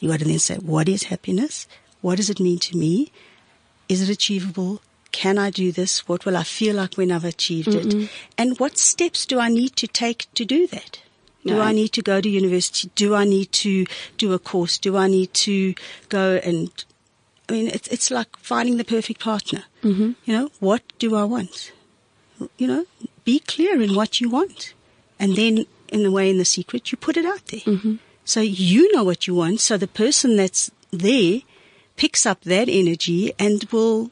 [0.00, 1.66] You got to then say, what is happiness?
[2.02, 3.12] What does it mean to me?
[3.88, 4.82] Is it achievable?
[5.12, 6.06] Can I do this?
[6.08, 7.86] What will I feel like when I've achieved it?
[7.86, 8.06] Mm-hmm.
[8.36, 11.00] And what steps do I need to take to do that?
[11.46, 11.68] Do Right.
[11.68, 12.90] I need to go to university?
[12.96, 13.86] Do I need to
[14.18, 14.78] do a course?
[14.78, 15.74] Do I need to
[16.08, 16.70] go and,
[17.48, 19.64] I mean, it's, it's like finding the perfect partner.
[19.82, 20.12] Mm-hmm.
[20.24, 21.72] You know, what do I want?
[22.58, 22.86] You know,
[23.24, 24.74] be clear in what you want.
[25.18, 27.60] And then, in the way, in the secret, you put it out there.
[27.60, 27.94] Mm-hmm.
[28.24, 29.60] So you know what you want.
[29.60, 31.40] So the person that's there
[31.96, 34.10] picks up that energy and will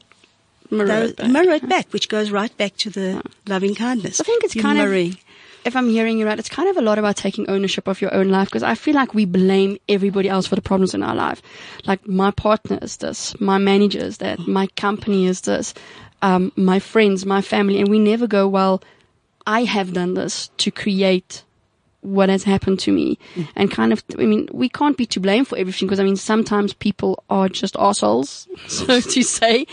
[0.71, 1.29] Mirror go- it back.
[1.29, 4.19] mirror it back, which goes right back to the loving kindness.
[4.21, 5.11] I think it's You're kind mirroring.
[5.11, 5.17] of,
[5.65, 8.13] if I'm hearing you right, it's kind of a lot about taking ownership of your
[8.13, 11.15] own life because I feel like we blame everybody else for the problems in our
[11.15, 11.41] life.
[11.85, 15.73] Like my partner is this, my manager is that, my company is this,
[16.21, 18.83] um, my friends, my family, and we never go, well,
[19.47, 21.43] I have done this to create
[22.05, 23.17] what has happened to me
[23.55, 26.15] and kind of i mean we can't be to blame for everything because i mean
[26.15, 29.65] sometimes people are just assholes so to say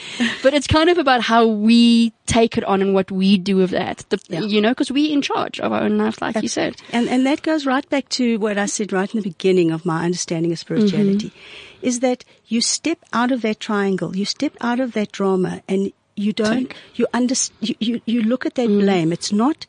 [0.42, 3.71] but it's kind of about how we take it on and what we do with
[3.71, 4.40] that the, Yeah.
[4.40, 7.27] you know because we're in charge of our own life like you said And, and
[7.27, 10.53] that goes right back to what I said right in the beginning of my understanding
[10.53, 11.87] of spirituality Mm-hmm.
[11.87, 15.92] is that you step out of that triangle, you step out of that drama and
[16.14, 16.77] you don't, Take.
[16.95, 18.81] you, understand, you, you, you look at that Mm.
[18.81, 19.12] blame.
[19.12, 19.66] It's not,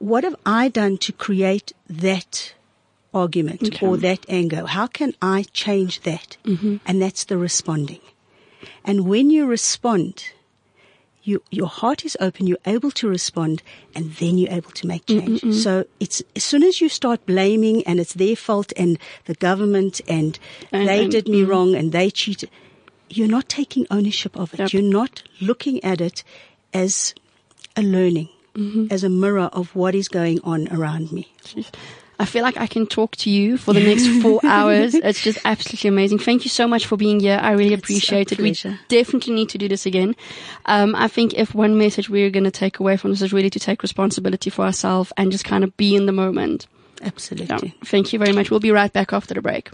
[0.00, 2.54] what have I done to create that
[3.14, 3.86] argument Okay.
[3.86, 4.66] or that anger?
[4.66, 6.36] How can I change that?
[6.44, 6.76] Mm-hmm.
[6.86, 8.00] And that's the responding.
[8.84, 10.24] And when you respond,
[11.22, 13.62] you, your heart is open, you're able to respond,
[13.94, 15.42] and then you're able to make change.
[15.54, 20.00] So it's as soon as you start blaming and it's their fault and the government
[20.08, 20.38] and,
[20.72, 22.48] And- they and- did me wrong and they cheated,
[23.10, 24.60] you're not taking ownership of it.
[24.60, 24.72] Yep.
[24.72, 26.22] You're not looking at it
[26.72, 27.14] as
[27.76, 28.28] a learning,
[28.90, 31.32] as a mirror of what is going on around me.
[32.18, 35.38] i feel like i can talk to you for the next four hours it's just
[35.44, 38.54] absolutely amazing thank you so much for being here i really It's appreciate it we
[38.88, 40.14] definitely need to do this again
[40.66, 43.50] um, i think if one message we're going to take away from this is really
[43.50, 46.66] to take responsibility for ourselves and just kind of be in the moment
[47.02, 47.46] Absolutely.
[47.68, 47.72] Yeah.
[47.84, 48.50] Thank you very much.
[48.50, 49.70] We'll be right back after the break.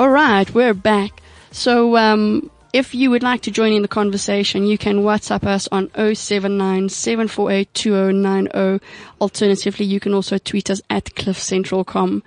[0.00, 1.20] All right, we're back.
[1.50, 5.68] So, um, if you would like to join in the conversation, you can WhatsApp us
[5.70, 8.82] on 079 748 2090.
[9.20, 12.22] Alternatively, you can also tweet us at cliffcentral.com.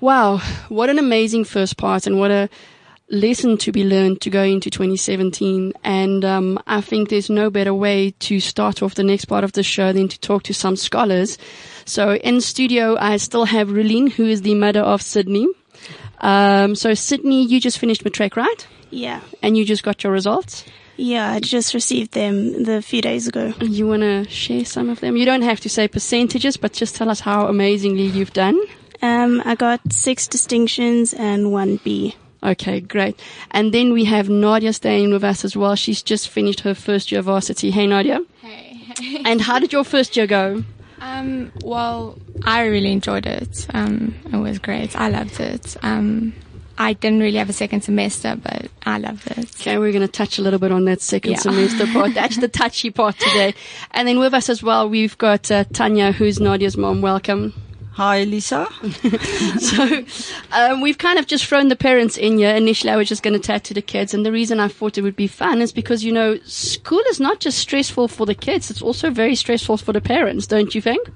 [0.00, 0.36] Wow,
[0.68, 2.48] what an amazing first part and what a
[3.10, 5.72] lesson to be learned to go into 2017.
[5.82, 9.50] And um, I think there's no better way to start off the next part of
[9.50, 11.38] the show than to talk to some scholars.
[11.86, 15.48] So in studio, I still have Rulene, who is the mother of Sydney.
[16.24, 18.66] Um, so Sydney, you just finished matric, right?
[18.90, 19.20] Yeah.
[19.42, 20.64] And you just got your results.
[20.96, 23.52] Yeah, I just received them the few days ago.
[23.60, 25.16] You want to share some of them?
[25.16, 28.58] You don't have to say percentages, but just tell us how amazingly you've done.
[29.02, 32.14] Um, I got six distinctions and one B.
[32.42, 33.20] Okay, great.
[33.50, 35.74] And then we have Nadia staying with us as well.
[35.74, 37.70] She's just finished her first year varsity.
[37.70, 38.20] Hey, Nadia.
[38.40, 38.80] Hey.
[39.24, 40.62] And how did your first year go?
[41.04, 43.66] Um, well, I really enjoyed it.
[43.74, 44.96] Um, it was great.
[44.96, 45.76] I loved it.
[45.82, 46.32] Um,
[46.76, 49.48] I didn't really have a second semester, but I loved it.
[49.60, 51.38] Okay, we're going to touch a little bit on that second Yeah.
[51.38, 52.14] semester part.
[52.14, 53.54] That's the touchy part today.
[53.92, 57.00] And then with us as well, we've got uh, Tanya, who's Nadia's mom.
[57.00, 57.52] Welcome.
[57.94, 58.68] Hi, Lisa.
[59.60, 60.04] So
[60.50, 62.54] um, we've kind of just thrown the parents in here.
[62.54, 64.98] Initially, I was just going to chat to the kids, and the reason I thought
[64.98, 68.34] it would be fun is because you know school is not just stressful for the
[68.34, 71.08] kids; it's also very stressful for the parents, don't you think?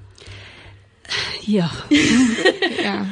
[1.42, 1.70] Yeah.
[1.90, 3.06] Yeah.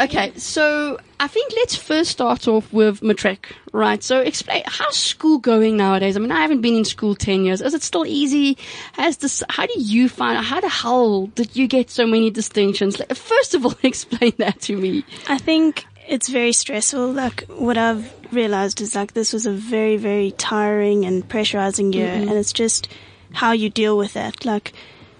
[0.00, 4.02] Okay, so I think let's first start off with matric, right?
[4.02, 6.16] So explain how's school going nowadays?
[6.16, 7.60] I mean, I haven't been in school ten years.
[7.60, 8.56] Is it still easy?
[8.94, 9.42] Has this?
[9.50, 10.42] How do you find?
[10.42, 12.98] How the hell did you get so many distinctions?
[12.98, 15.04] Like, first of all, explain that to me.
[15.28, 17.12] I think it's very stressful.
[17.12, 22.08] Like what I've realized is like this was a very, very tiring and pressurizing year,
[22.08, 22.28] mm-hmm.
[22.28, 22.88] and it's just
[23.32, 24.46] how you deal with that.
[24.46, 24.72] Like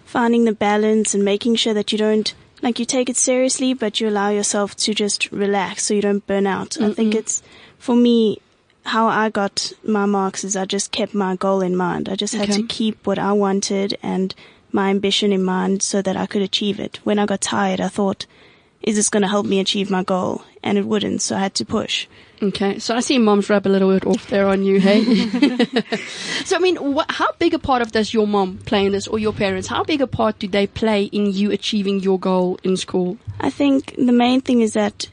[0.07, 4.01] finding the balance and making sure that you don't like you take it seriously, but
[4.01, 6.81] you allow yourself to just relax so you don't burn out.
[6.81, 7.19] I think mm-hmm.
[7.19, 7.43] it's
[7.79, 8.41] for me.
[8.83, 12.09] How I got my marks is I just kept my goal in mind.
[12.09, 12.63] I just had Okay.
[12.63, 14.35] to keep what I wanted and
[14.73, 16.99] my ambition in mind so that I could achieve it.
[17.05, 18.25] When I got tired, I thought,
[18.83, 20.43] is this going to help me achieve my goal?
[20.63, 22.07] And it wouldn't, so I had to push.
[22.43, 25.03] Okay, so I see mom's rub a little bit off there on you, hey?
[26.45, 26.79] so, I mean,
[27.11, 29.69] how big a part of does your mom play in this, or your parents?
[29.69, 33.19] How big a part do they play in you achieving your goal in school?
[33.41, 35.09] I think the main thing is that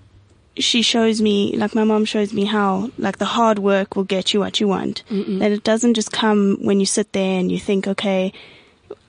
[0.55, 4.33] she shows me, like my mom shows me how, like the hard work will get
[4.33, 5.03] you what you want.
[5.39, 8.31] That it doesn't just come when you sit there and you think, okay,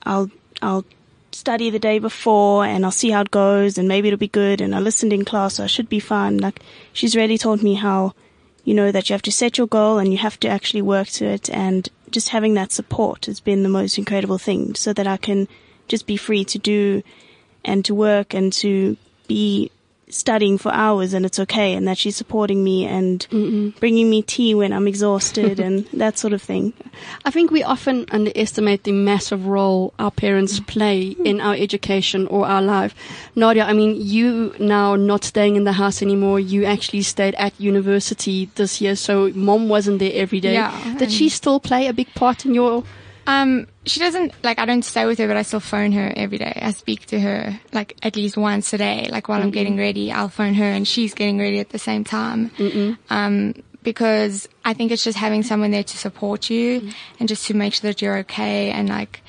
[0.03, 0.29] I'll,
[0.61, 0.85] I'll
[1.31, 4.61] study the day before and I'll see how it goes and maybe it'll be good
[4.61, 6.37] and I listened in class so I should be fine.
[6.37, 6.61] Like
[6.93, 8.13] she's really taught me how,
[8.63, 11.07] you know, that you have to set your goal and you have to actually work
[11.09, 15.07] to it and just having that support has been the most incredible thing so that
[15.07, 15.47] I can
[15.87, 17.03] just be free to do
[17.63, 19.71] and to work and to be
[20.09, 23.27] studying for hours and it's okay and that she's supporting me and
[23.79, 26.73] bringing me tea when I'm exhausted and that sort of thing.
[27.25, 32.47] I think we often underestimate the massive role our parents play in our education or
[32.47, 32.95] our life.
[33.35, 36.39] Nadia, I mean, you now not staying in the house anymore.
[36.39, 40.53] You actually stayed at university this year, so mom wasn't there every day.
[40.53, 42.83] Yeah, Did she still play a big part in your?
[43.29, 46.39] Um, she doesn't like I don't stay with her, but I still phone her every
[46.39, 46.57] day.
[46.59, 49.07] I speak to her like at least once a day.
[49.11, 52.03] Like while I'm getting ready, I'll phone her, and she's getting ready at the same
[52.03, 52.49] time.
[53.11, 56.89] Um, because I think it's just having someone there to support you
[57.19, 59.21] and just to make sure that you're okay and like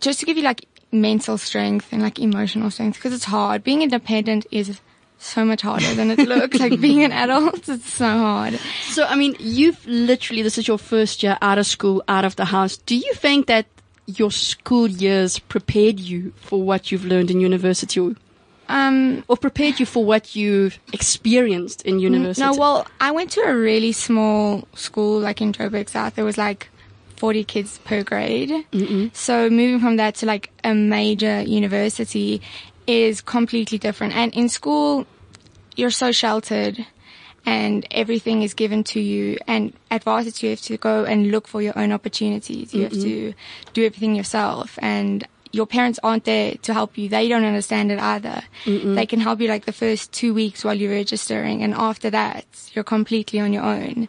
[0.00, 3.62] just to give you like mental strength and like emotional strength because it's hard.
[3.62, 4.80] Being independent is
[5.18, 6.58] so much harder than it looks.
[6.58, 8.54] like being an adult, it's so hard.
[8.90, 12.36] So, I mean, you've literally, this is your first year out of school, out of
[12.36, 12.76] the house.
[12.76, 13.66] Do you think that
[14.06, 18.14] your school years prepared you for what you've learned in university or,
[18.68, 22.42] Um, or prepared you for what you've experienced in university?
[22.44, 26.14] No, well, I went to a really small school, like in Joburg South.
[26.14, 26.68] There was like
[27.16, 28.52] 40 kids per grade.
[29.14, 32.40] So moving from that to like a major university
[32.88, 34.16] is completely different.
[34.16, 35.06] And in school,
[35.76, 36.84] you're so sheltered
[37.46, 39.38] and everything is given to you.
[39.46, 42.74] And at varsity, you have to go and look for your own opportunities.
[42.74, 43.02] You have mm-hmm.
[43.02, 43.34] to
[43.74, 44.78] do everything yourself.
[44.82, 47.08] And your parents aren't there to help you.
[47.08, 48.42] They don't understand it either.
[48.94, 51.62] They can help you like the first two weeks while you're registering.
[51.62, 54.08] And after that, you're completely on your own.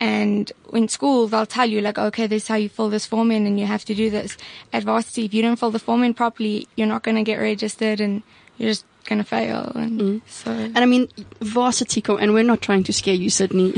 [0.00, 3.30] And in school, they'll tell you like, okay, this is how you fill this form
[3.30, 4.36] in and you have to do this.
[4.72, 7.36] At varsity, if you don't fill the form in properly, you're not going to get
[7.36, 8.22] registered and
[8.58, 9.72] you're just going to fail.
[9.74, 10.20] And mm.
[10.26, 10.52] so.
[10.52, 11.08] And I mean,
[11.40, 13.72] varsity, co- and we're not trying to scare you, Sydney.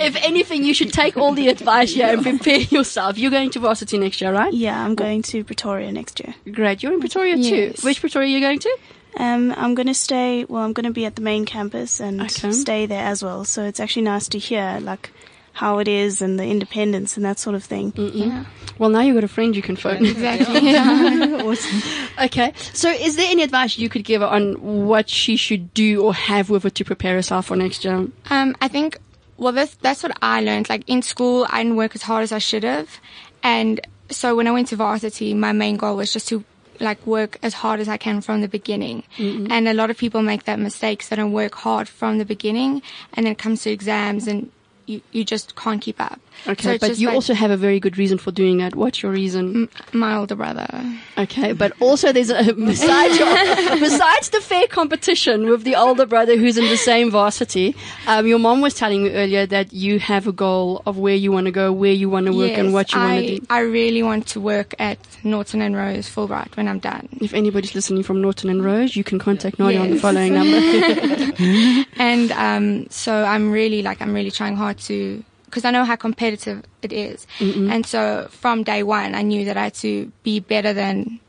[0.00, 3.18] if anything, you should take all the advice here and prepare yourself.
[3.18, 4.52] You're going to varsity next year, right?
[4.52, 6.34] Yeah, I'm going to Pretoria next year.
[6.52, 6.82] Great.
[6.82, 7.42] You're in Pretoria too.
[7.42, 7.84] Yes.
[7.84, 8.78] Which Pretoria are you going to?
[9.16, 12.20] Um, I'm going to stay, well, I'm going to be at the main campus and
[12.22, 12.52] Okay.
[12.52, 13.44] stay there as well.
[13.44, 15.10] So it's actually nice to hear, like,
[15.54, 17.92] how it is and the independence and that sort of thing.
[17.96, 18.44] Yeah.
[18.78, 20.04] Well, now you've got a friend you can phone.
[20.06, 20.60] Exactly.
[20.70, 22.24] Yeah.
[22.26, 22.52] Okay.
[22.74, 26.14] So, is there any advice you could give her on what she should do or
[26.14, 28.06] have with her to prepare herself for next year?
[28.30, 28.98] Um, I think,
[29.38, 30.68] well, that's, that's what I learned.
[30.68, 33.00] Like in school, I didn't work as hard as I should have.
[33.42, 33.80] And
[34.10, 36.44] so when I went to varsity, my main goal was just to
[36.80, 39.04] like work as hard as I can from the beginning.
[39.16, 39.50] Mm-hmm.
[39.50, 41.02] And a lot of people make that mistake.
[41.02, 42.82] So they don't work hard from the beginning
[43.14, 44.50] and then it comes to exams and
[44.86, 46.20] you, you just can't keep up.
[46.46, 48.74] Okay, So but you like- also have a very good reason for doing that.
[48.74, 49.68] What's your reason?
[49.92, 50.68] My older brother.
[51.16, 53.28] Okay, but also there's a besides your,
[53.80, 57.74] besides the fair competition with the older brother who's in the same varsity.
[58.06, 61.32] Um, your mom was telling me earlier that you have a goal of where you
[61.32, 63.46] want to go, where you want to work, and what you want to do.
[63.50, 67.08] I really want to work at Norton and Rose Fulbright when I'm done.
[67.20, 71.84] If anybody's listening from Norton and Rose, you can contact Nadia on the following number.
[71.98, 75.96] And um, so I'm really like I'm really trying hard to because I know how
[75.96, 77.26] competitive it is.
[77.38, 77.70] Mm-hmm.
[77.70, 81.20] And so from day one, I knew that I had to be better than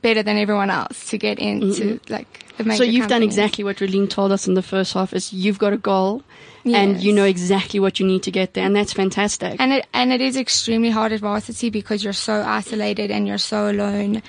[0.00, 2.12] better than everyone else to get into mm-hmm.
[2.12, 5.12] like the major so you've done exactly what Relene told us in the first half:
[5.12, 6.22] is you've got a goal,
[6.64, 9.60] and you know exactly what you need to get there, and that's fantastic.
[9.60, 13.38] And it and it is extremely hard at varsity because you're so isolated and you're
[13.38, 14.22] so alone.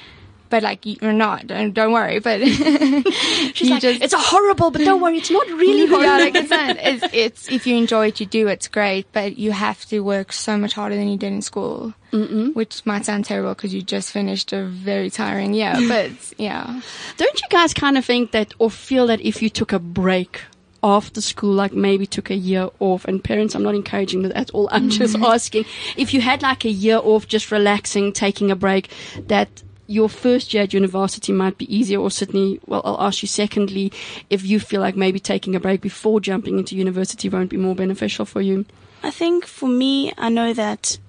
[0.50, 2.20] But like you're not, don't, don't worry.
[2.20, 2.42] But
[3.54, 6.06] She's like, just- it's a horrible, but don't worry, it's not really horrible.
[6.06, 6.78] yeah, like it's not.
[6.80, 8.48] It's, it's if you enjoy it, you do.
[8.48, 11.94] It's great, but you have to work so much harder than you did in school,
[12.12, 12.56] Mm-mm.
[12.56, 15.76] which might sound terrible because you just finished a very tiring year.
[15.88, 16.82] But yeah,
[17.18, 20.42] Don't you guys kind of think that or feel that if you took a break
[20.82, 24.50] after school, like maybe took a year off, and parents, I'm not encouraging that at
[24.52, 25.26] all, I'm just mm-hmm.
[25.26, 25.66] asking,
[25.98, 28.90] if you had like a year off, just relaxing, taking a break,
[29.28, 33.28] that your first year at university might be easier, or Sydney, well, I'll ask you
[33.28, 33.92] secondly,
[34.30, 37.74] if you feel like maybe taking a break before jumping into university won't be more
[37.74, 38.66] beneficial for you.
[39.02, 41.00] I think for me, I know that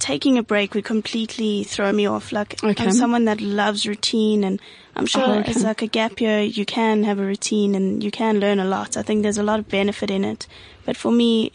[0.00, 2.32] taking a break would completely throw me off.
[2.32, 2.84] Like Okay.
[2.84, 4.60] I'm someone that loves routine, and
[4.96, 5.52] I'm sure Oh, okay.
[5.52, 8.64] as like a gap year, you can have a routine and you can learn a
[8.64, 8.96] lot.
[8.96, 10.48] I think there's a lot of benefit in it.
[10.84, 11.52] But for me,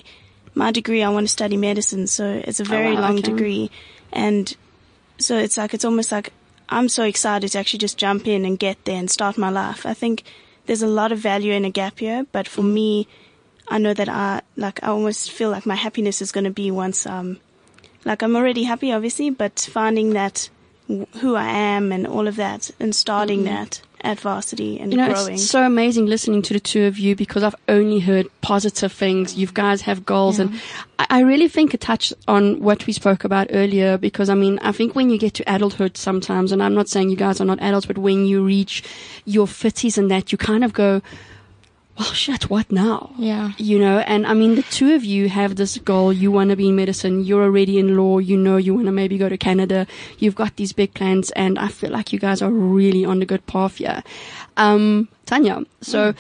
[0.56, 3.30] my degree, I want to study medicine, so it's a oh, very wow, long okay.
[3.32, 3.72] degree,
[4.14, 4.56] and
[5.20, 6.32] so it's like it's almost like
[6.72, 9.86] I'm so excited to actually just jump in and get there and start my life.
[9.86, 10.24] I think
[10.66, 13.08] there's a lot of value in a gap year, but for me,
[13.68, 16.72] I know that I like I almost feel like my happiness is going to be
[16.72, 17.40] once um
[18.06, 20.50] like I'm already happy obviously, but finding that
[21.20, 25.10] who I am and all of that and starting that at varsity and You know,
[25.14, 25.34] growing.
[25.36, 29.36] it's so amazing listening to the two of you because I've only heard positive things.
[29.36, 30.60] You guys have goals, and
[31.00, 33.98] I, I really think it touched on what we spoke about earlier.
[33.98, 37.10] Because I mean, I think when you get to adulthood, sometimes, and I'm not saying
[37.10, 38.84] you guys are not adults, but when you reach
[39.26, 41.02] your fifties and that, you kind of go,
[42.02, 43.52] "Well, shit, what now?" yeah.
[43.58, 46.56] you know and i mean the two of you have this goal you want to
[46.56, 49.38] be in medicine you're already in law you know you want to maybe go to
[49.38, 49.86] canada
[50.18, 53.26] you've got these big plans and i feel like you guys are really on the
[53.26, 54.02] good path here
[54.58, 56.14] um tanya so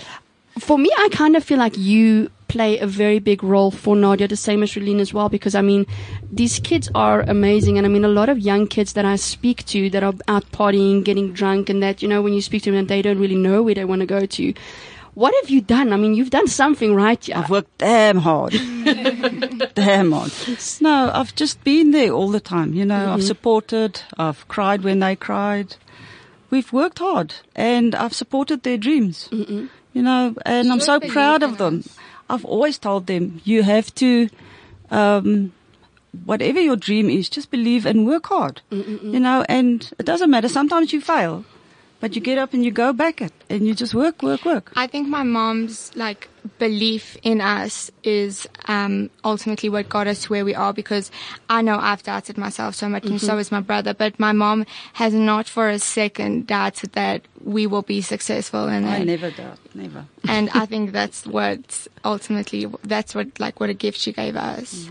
[0.59, 4.27] for me i kind of feel like you play a very big role for Nadia,
[4.27, 5.87] the same as Relene as well, because I mean,
[6.29, 7.77] these kids are amazing.
[7.77, 10.51] And I mean, a lot of young kids that I speak to that are out
[10.51, 13.37] partying, getting drunk and that, you know, when you speak to them they don't really
[13.37, 14.53] know where they want to go to.
[15.13, 15.91] What have you done?
[15.91, 17.27] I mean, you've done something right.
[17.27, 17.39] Yeah.
[17.41, 18.53] I've worked damn hard.
[19.75, 20.31] damn hard.
[20.79, 22.73] No, I've just been there all the time.
[22.73, 25.75] You know, I've supported, I've cried when they cried.
[26.49, 29.27] We've worked hard and I've supported their dreams.
[29.31, 31.83] You know, and I'm so proud of them.
[32.29, 34.29] I've always told them, you have to,
[34.89, 35.51] um,
[36.23, 38.61] whatever your dream is, just believe and work hard.
[38.69, 40.47] You know, and it doesn't matter.
[40.47, 41.43] Sometimes you fail,
[42.01, 44.71] but you get up and you go back it and you just work, work, work.
[44.75, 46.27] I think my mom's like
[46.57, 51.11] belief in us is um, ultimately what got us to where we are because
[51.49, 54.65] I know I've doubted myself so much and so has my brother, but my mom
[54.93, 59.29] has not for a second doubted that we will be successful and I that- never
[59.31, 60.05] doubt, never.
[60.27, 64.89] and I think that's what ultimately that's what like what a gift she gave us.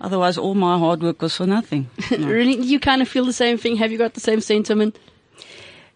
[0.00, 1.88] Otherwise, all my hard work was for nothing.
[2.18, 2.26] No.
[2.28, 3.76] Really, you kind of feel the same thing.
[3.76, 4.96] Have you got the same sentiment?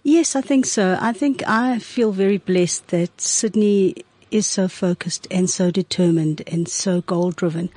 [0.03, 0.99] Yes, I think so.
[1.01, 3.95] I think I feel very blessed that Sydney
[4.33, 7.71] is so focused and so determined and so goal driven.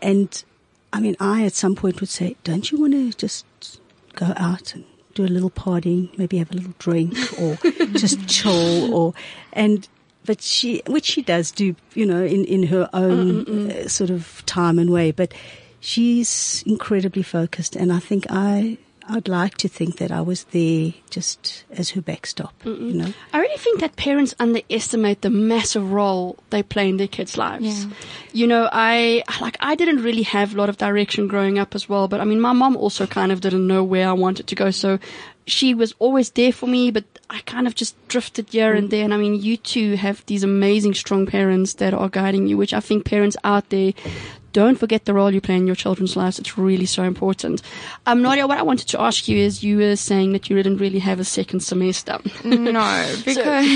[0.00, 0.42] And
[0.92, 3.44] I mean, I at some point would say, don't you want to just
[4.14, 4.84] go out and
[5.14, 7.56] do a little partying, maybe have a little drink or
[7.92, 9.14] just chill or,
[9.52, 9.88] and,
[10.24, 14.44] but she, which she does do, you know, in, in her own uh, sort of
[14.46, 15.34] time and way, but
[15.80, 18.78] she's incredibly focused and I think I,
[19.12, 23.12] I'd like to think that I was there just as her backstop, you know.
[23.32, 27.84] I really think that parents underestimate the massive role they play in their kids' lives.
[27.84, 27.92] Yeah.
[28.32, 31.88] You know, I like I didn't really have a lot of direction growing up as
[31.88, 34.54] well, but I mean, my mom also kind of didn't know where I wanted to
[34.54, 35.00] go, so
[35.46, 38.90] she was always there for me, but I kind of just drifted here and mm.
[38.90, 39.04] there.
[39.04, 42.72] And I mean, you two have these amazing, strong parents that are guiding you, which
[42.72, 43.92] I think parents out there
[44.52, 46.38] don't forget the role you play in your children's lives.
[46.38, 47.62] It's really so important.
[48.06, 50.78] Um, Nadia, what I wanted to ask you is you were saying that you didn't
[50.78, 52.18] really have a second semester.
[52.44, 53.66] no, because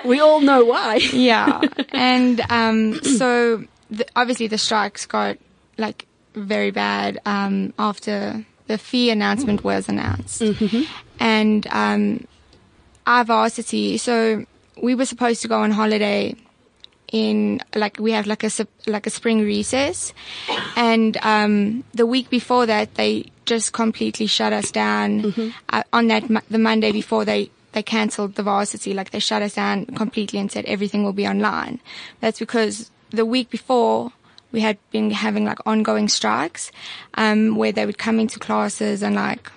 [0.04, 0.96] we all know why.
[1.12, 5.38] yeah, and um, so the, obviously the strikes got
[5.76, 10.42] like very bad um, after the fee announcement was announced.
[11.20, 12.26] And um,
[13.06, 14.44] our varsity, so
[14.80, 16.36] we were supposed to go on holiday
[17.12, 18.50] in like we have like a
[18.86, 20.12] like a spring recess,
[20.76, 25.20] and um, the week before that they just completely shut us down.
[25.70, 29.54] Uh, on that the Monday before they they cancelled the varsity, like they shut us
[29.54, 31.80] down completely and said everything will be online.
[32.20, 34.12] That's because the week before
[34.52, 36.72] we had been having like ongoing strikes,
[37.14, 39.50] um, where they would come into classes and like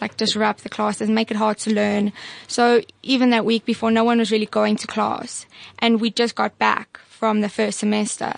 [0.00, 2.12] like disrupt the classes, make it hard to learn.
[2.48, 5.46] So even that week before, no one was really going to class,
[5.78, 8.34] and we just got back from the first semester.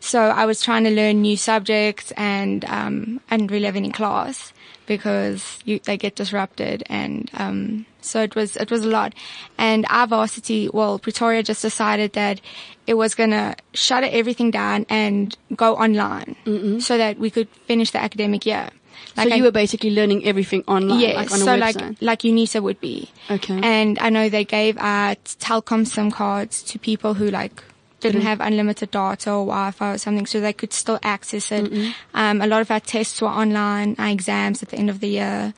[0.00, 3.90] So I was trying to learn new subjects, and um, I didn't really have any
[3.90, 4.52] class
[4.86, 9.14] because you, they get disrupted, and um, so it was it was a lot.
[9.58, 12.40] And our varsity, well, Pretoria just decided that
[12.86, 16.36] it was gonna shut everything down and go online,
[16.80, 18.70] so that we could finish the academic year.
[19.16, 22.62] So I- you were basically learning everything online, Yes, like on so like like UNISA
[22.62, 23.10] would be.
[23.30, 23.58] Okay.
[23.62, 27.62] And I know they gave out Telkom SIM cards to people who like
[28.00, 31.72] didn't have unlimited data or Wi-Fi or something, so they could still access it.
[32.12, 35.08] Um, a lot of our tests were online, our exams at the end of the
[35.08, 35.54] year,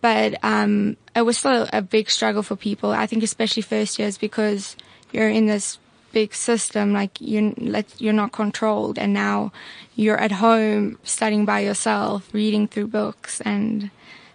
[0.00, 2.90] but um, it was still a big struggle for people.
[2.92, 4.76] I think especially first years because
[5.12, 5.76] you're in this
[6.12, 9.52] big system, like you're like you're not controlled, and now
[9.94, 13.90] you're at home studying by yourself, reading through books, and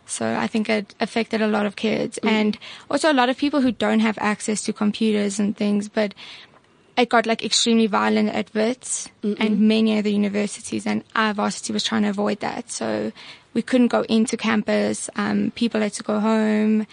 [0.05, 2.57] so I think it affected a lot of kids, and
[2.89, 6.13] also a lot of people who don't have access to computers and things, but.
[6.97, 11.83] It got like extremely violent at Wits and many other universities, and our varsity was
[11.83, 12.71] trying to avoid that.
[12.71, 13.11] So
[13.53, 15.09] we couldn't go into campus.
[15.17, 16.87] Um, people had to go home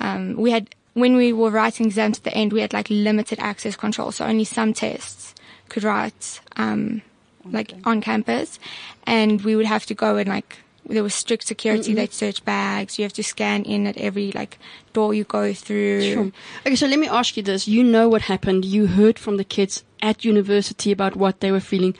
[0.00, 3.38] um, we had when we were writing exams at the end, we had like limited
[3.40, 5.34] access control, so only some tests
[5.68, 7.02] could write um,
[7.44, 8.58] like on campus,
[9.06, 11.94] and we would have to go and like there was strict security.
[11.94, 12.98] They'd search bags.
[12.98, 14.58] You have to scan in at every like
[14.92, 16.02] door you go through.
[16.02, 16.32] Sure.
[16.66, 17.66] Okay, so let me ask you this.
[17.66, 18.64] You know what happened.
[18.64, 21.96] You heard from the kids at university about what they were feeling.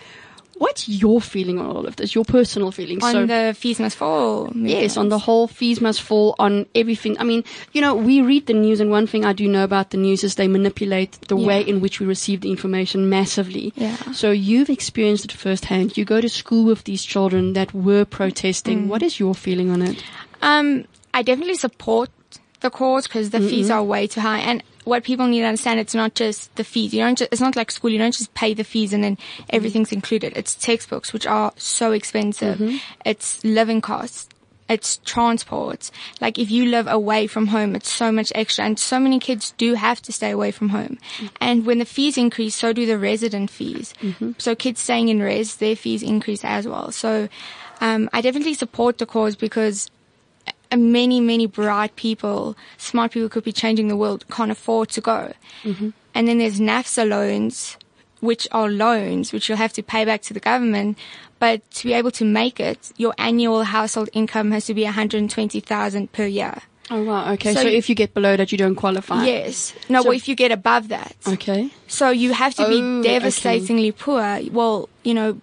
[0.59, 2.15] What's your feeling on all of this?
[2.15, 3.03] Your personal feelings?
[3.03, 4.53] On so, the fees must fall.
[4.55, 7.19] Yes, on the whole, fees must fall on everything.
[7.19, 9.91] I mean, you know, we read the news, and one thing I do know about
[9.91, 13.73] the news is they manipulate the way in which we receive the information massively.
[13.77, 13.97] Yeah.
[14.13, 15.97] So you've experienced it firsthand.
[15.97, 18.85] You go to school with these children that were protesting.
[18.85, 18.89] Mm.
[18.89, 20.03] What is your feeling on it?
[20.43, 22.11] Um, I definitely support
[22.61, 24.41] the cause because the fees are way too high.
[24.41, 26.95] And what people need to understand, it's not just the fees.
[26.95, 27.19] You don't.
[27.19, 27.91] Just, it's not like school.
[27.91, 29.19] You don't just pay the fees and then
[29.51, 30.35] everything's included.
[30.37, 32.59] It's textbooks, which are so expensive.
[32.59, 32.77] Mm-hmm.
[33.05, 34.29] It's living costs.
[34.67, 35.91] It's transport.
[36.21, 38.65] Like if you live away from home, it's so much extra.
[38.65, 40.99] And so many kids do have to stay away from home.
[41.17, 41.27] Mm-hmm.
[41.41, 43.93] And when the fees increase, so do the resident fees.
[44.01, 44.33] Mm-hmm.
[44.39, 46.93] So kids staying in res, their fees increase as well.
[46.93, 47.29] So,
[47.81, 49.91] um, I definitely support the cause because
[50.73, 55.33] many, many bright people, smart people could be changing the world, can't afford to go.
[55.63, 55.91] Mm-hmm.
[56.15, 57.77] And then there's NSFAS loans,
[58.21, 60.99] which are loans, which you'll have to pay back to the government.
[61.41, 66.13] But to be able to make it, your annual household income has to be 120,000
[66.13, 66.59] per year.
[66.91, 67.33] Oh wow.
[67.33, 67.55] Okay.
[67.55, 69.25] So, So- if you get below that, you don't qualify.
[69.25, 69.75] Yes.
[69.89, 71.17] No, So- well, if you get above that.
[71.27, 71.71] Okay.
[71.89, 73.09] So you have to Oh, be okay.
[73.09, 74.41] devastatingly poor.
[74.53, 75.41] Well, you know,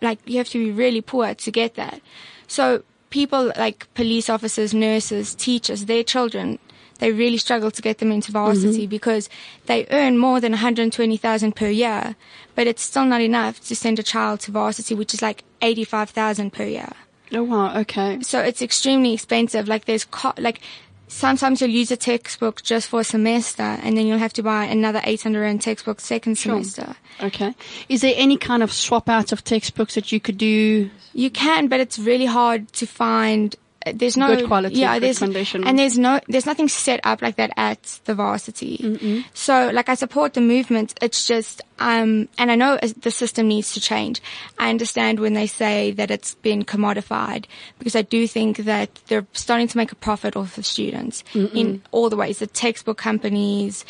[0.00, 2.00] like you have to be really poor to get that.
[2.46, 6.58] So people like police officers, nurses, teachers, their children,
[6.98, 8.90] they really struggle to get them into varsity mm-hmm.
[8.90, 9.28] because
[9.66, 12.14] they earn more than 120,000 per year,
[12.54, 16.52] but it's still not enough to send a child to varsity, which is like 85,000
[16.52, 16.92] per year.
[17.32, 17.78] Oh wow.
[17.78, 18.20] Okay.
[18.22, 19.68] So it's extremely expensive.
[19.68, 20.60] Like there's co- like
[21.10, 24.64] sometimes you'll use a textbook just for a semester and then you'll have to buy
[24.64, 26.94] another 800 rand textbook second semester.
[27.20, 27.54] Okay.
[27.88, 30.90] Is there any kind of swap out of textbooks that you could do?
[31.12, 33.56] You can, but it's really hard to find.
[33.86, 34.94] Uh, There's no Good quality, yeah.
[34.94, 35.64] good there's condition.
[35.66, 39.24] and there's no there's nothing set up like that at the varsity.
[39.34, 40.94] So like I support the movement.
[41.00, 44.20] It's just um and I know uh, the system needs to change.
[44.58, 47.46] I understand when they say that it's been commodified
[47.78, 51.82] because I do think that they're starting to make a profit off of students in
[51.90, 52.38] all the ways.
[52.38, 53.84] The textbook companies,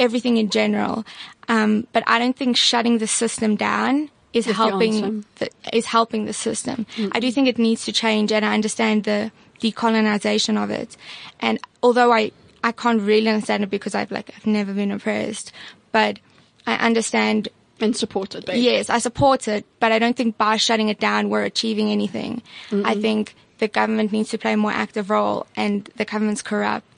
[0.00, 1.04] everything in general.
[1.48, 6.32] Um, but I don't think shutting the system down is helping the, is helping the
[6.32, 6.86] system.
[6.96, 7.10] Mm.
[7.12, 10.96] I do think it needs to change, and I understand the decolonization of it.
[11.40, 12.32] And although I
[12.62, 15.52] I can't really understand it because I've like I've never been oppressed,
[15.92, 16.18] but
[16.66, 17.48] I understand.
[17.78, 18.64] And support it, basically.
[18.64, 22.40] Yes, I support it, but I don't think by shutting it down we're achieving anything.
[22.72, 26.95] I think the government needs to play a more active role, and the government's corrupt.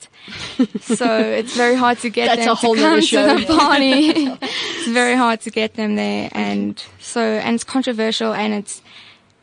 [0.81, 3.37] So it's very hard to get That's them a whole to come show.
[3.37, 4.09] to the party.
[4.41, 8.81] it's very hard to get them there, and so and it's controversial, and it's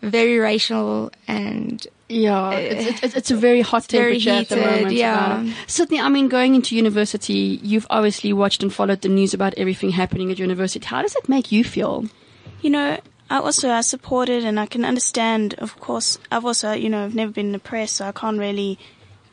[0.03, 4.57] very racial and Yeah, eh, it's, it's, it's a very hot very temperature at the
[4.57, 4.93] moment.
[4.95, 5.41] yeah.
[5.43, 5.55] about.
[5.67, 9.91] Sydney, I mean, going into university, you've obviously watched and followed the news about everything
[9.91, 10.85] happening at university.
[10.87, 12.05] How does that make you feel?
[12.61, 12.99] You know,
[13.31, 15.55] I also I support it and I can understand.
[15.59, 18.39] Of course, I've also you know I've never been in the press, so I can't
[18.39, 18.79] really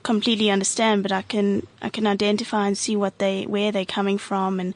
[0.03, 1.03] completely understand.
[1.03, 4.73] But I can I can identify and see what they where they're coming from and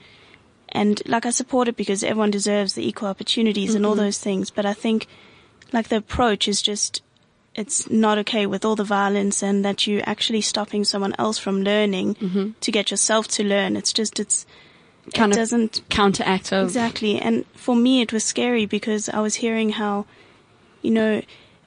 [0.69, 4.03] and like I support it because everyone deserves the equal opportunities and all mm-hmm.
[4.05, 4.49] those things.
[4.49, 5.07] But I think
[5.73, 7.01] like the approach is just
[7.55, 11.63] it's not okay with all the violence and that you're actually stopping someone else from
[11.63, 12.51] learning mm-hmm.
[12.59, 13.75] to get yourself to learn.
[13.75, 14.45] It's just it's
[15.13, 17.19] Kind it of doesn't Counteract of Exactly.
[17.19, 20.05] And for me, it was scary because I was hearing how,
[20.81, 21.21] you know,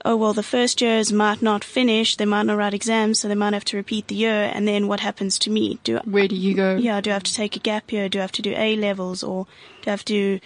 [0.04, 2.16] oh, well, the first years might not finish.
[2.16, 4.50] They might not write exams, so they might have to repeat the year.
[4.54, 5.78] And then what happens to me?
[5.84, 6.76] Do where do you go?
[6.76, 8.08] yeah, do I have to take a gap year?
[8.08, 9.46] Do I have to do A levels or
[9.82, 10.40] do I have to,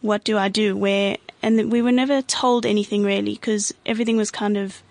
[0.00, 0.76] what do I do?
[0.76, 4.82] Where, and we were never told anything really because everything was kind of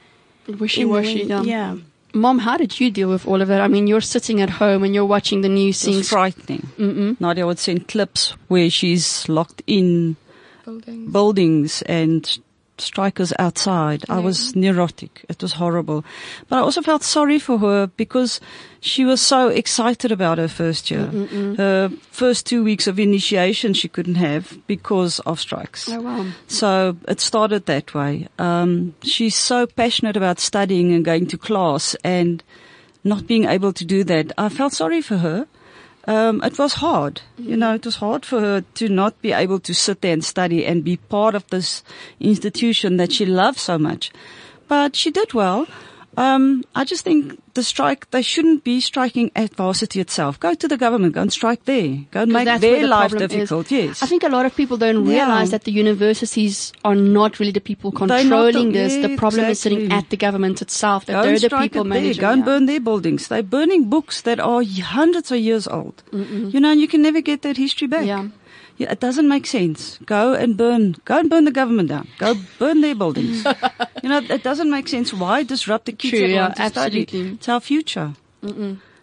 [0.59, 1.23] wishy washy.
[1.23, 1.41] Yeah.
[1.43, 1.77] yeah.
[2.13, 3.59] Mom, how did you deal with all of that?
[3.59, 6.65] I mean, you're sitting at home and you're watching the news, It seeing was frightening.
[6.77, 7.19] Mm-mm.
[7.19, 10.15] Nadia would send clips where she's locked in
[10.63, 11.11] buildings.
[11.11, 12.39] buildings and
[12.77, 14.03] strikers outside.
[14.09, 15.25] I was neurotic.
[15.29, 16.03] It was horrible.
[16.49, 18.39] But I also felt sorry for her because
[18.79, 21.07] she was so excited about her first year.
[21.07, 21.57] Mm, mm, mm.
[21.57, 25.89] Her first two weeks of initiation she couldn't have because of strikes.
[25.89, 26.25] Oh wow.
[26.47, 28.27] So it started that way.
[28.39, 32.43] Um, she's so passionate about studying and going to class and
[33.03, 34.31] not being able to do that.
[34.37, 35.47] I felt sorry for her.
[36.07, 37.21] Um, it was hard.
[37.37, 40.23] You know, it was hard for her to not be able to sit there and
[40.23, 41.83] study and be part of this
[42.19, 44.11] institution that she loved so much.
[44.67, 45.67] But she did well.
[46.17, 50.39] Um, I just think the strike, they shouldn't be striking at varsity itself.
[50.39, 51.99] Go to the government, go and strike there.
[52.11, 53.35] Go and make their the life problem is.
[53.35, 53.71] difficult.
[53.71, 54.01] Yes.
[54.03, 55.13] I think a lot of people don't Yeah.
[55.15, 58.95] realize that the universities are not really the people controlling the- this.
[59.07, 61.05] The problem is sitting at the government itself.
[61.05, 62.21] That Go they're the people managing.
[62.21, 62.45] Go and yeah.
[62.45, 63.27] burn their buildings.
[63.27, 66.03] They're burning books that are hundreds of years old.
[66.11, 68.05] You know, and you can never get that history back.
[68.05, 68.25] Yeah.
[68.77, 69.99] Yeah, it doesn't make sense.
[70.05, 70.95] Go and burn.
[71.05, 72.07] Go and burn the government down.
[72.17, 73.45] Go burn their buildings.
[74.03, 75.13] you know, it doesn't make sense.
[75.13, 77.07] Why disrupt the kids True, yeah, want to study?
[77.09, 78.13] It's our future.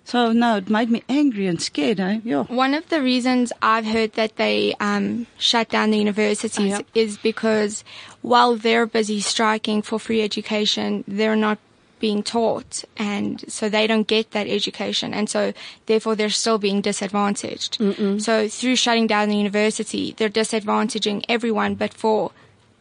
[0.04, 2.00] So no, it made me angry and scared.
[2.00, 2.20] Eh?
[2.24, 2.42] Yeah.
[2.44, 6.80] One of the reasons I've heard that they um, shut down the universities Oh, yeah.
[6.94, 7.82] is because
[8.20, 11.58] while they're busy striking for free education, they're not
[12.02, 15.54] being taught, and so they don't get that education, and so
[15.86, 17.78] therefore they're still being disadvantaged.
[18.20, 22.32] So through shutting down the university, they're disadvantaging everyone, but for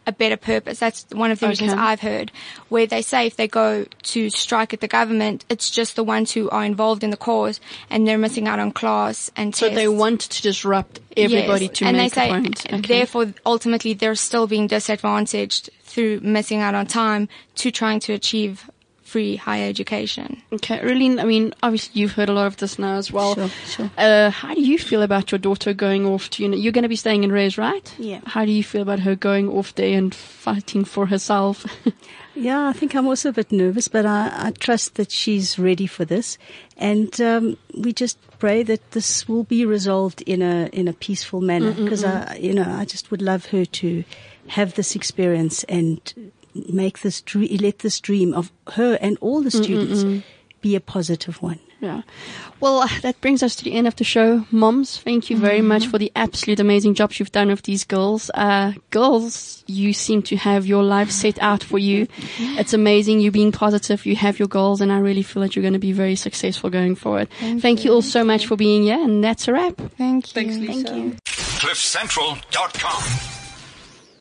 [0.07, 0.80] a better purpose.
[0.80, 2.32] That's one of the reasons I've heard,
[2.69, 6.32] where they say if they go to strike at the government, it's just the ones
[6.32, 7.61] who are involved in the cause,
[7.91, 9.80] and they're missing out on class and So tests.
[9.80, 11.78] they want to disrupt everybody Yes.
[11.78, 12.65] to and make they say, a point.
[12.65, 12.82] Okay.
[12.82, 18.70] Therefore, ultimately, they're still being disadvantaged through missing out on time to trying to achieve
[19.12, 20.41] free higher education.
[20.53, 23.36] Okay, Relene, I mean, obviously you've heard a lot of this now as well.
[23.36, 23.91] Sure, sure.
[23.97, 26.84] Uh, how do you feel about your daughter going off to, you know, you're going
[26.84, 27.93] to be staying in res, right?
[27.99, 28.22] Yeah.
[28.26, 31.66] How do you feel about her going off there and fighting for herself?
[32.34, 35.86] Yeah, I think I'm also a bit nervous, but I, I trust that she's ready
[35.86, 36.38] for this,
[36.78, 41.41] and um, we just pray that this will be resolved in a in a peaceful
[41.41, 41.74] manner.
[41.74, 44.05] Because I, you know, I just would love her to
[44.47, 49.52] have this experience and make this dream, let this dream of her and all the
[49.52, 50.24] students
[50.62, 51.60] be a positive one.
[51.82, 52.04] Yeah.
[52.60, 54.45] Well, uh, that brings us to the end of the show.
[54.52, 58.30] Moms, thank you very much for the absolute amazing jobs you've done with these girls.
[58.36, 62.08] Uh, girls, you seem to have your life set out for you.
[62.62, 63.22] It's amazing.
[63.22, 64.06] You being positive.
[64.06, 66.70] You have your goals and I really feel that you're going to be very successful
[66.70, 67.28] going forward.
[67.39, 69.78] Thank, you all so much for being here and that's a wrap.
[69.97, 70.34] Thank you.
[70.34, 70.88] Thanks, Lisa.
[70.88, 71.18] Thank you.
[71.26, 73.40] CliffCentral.com.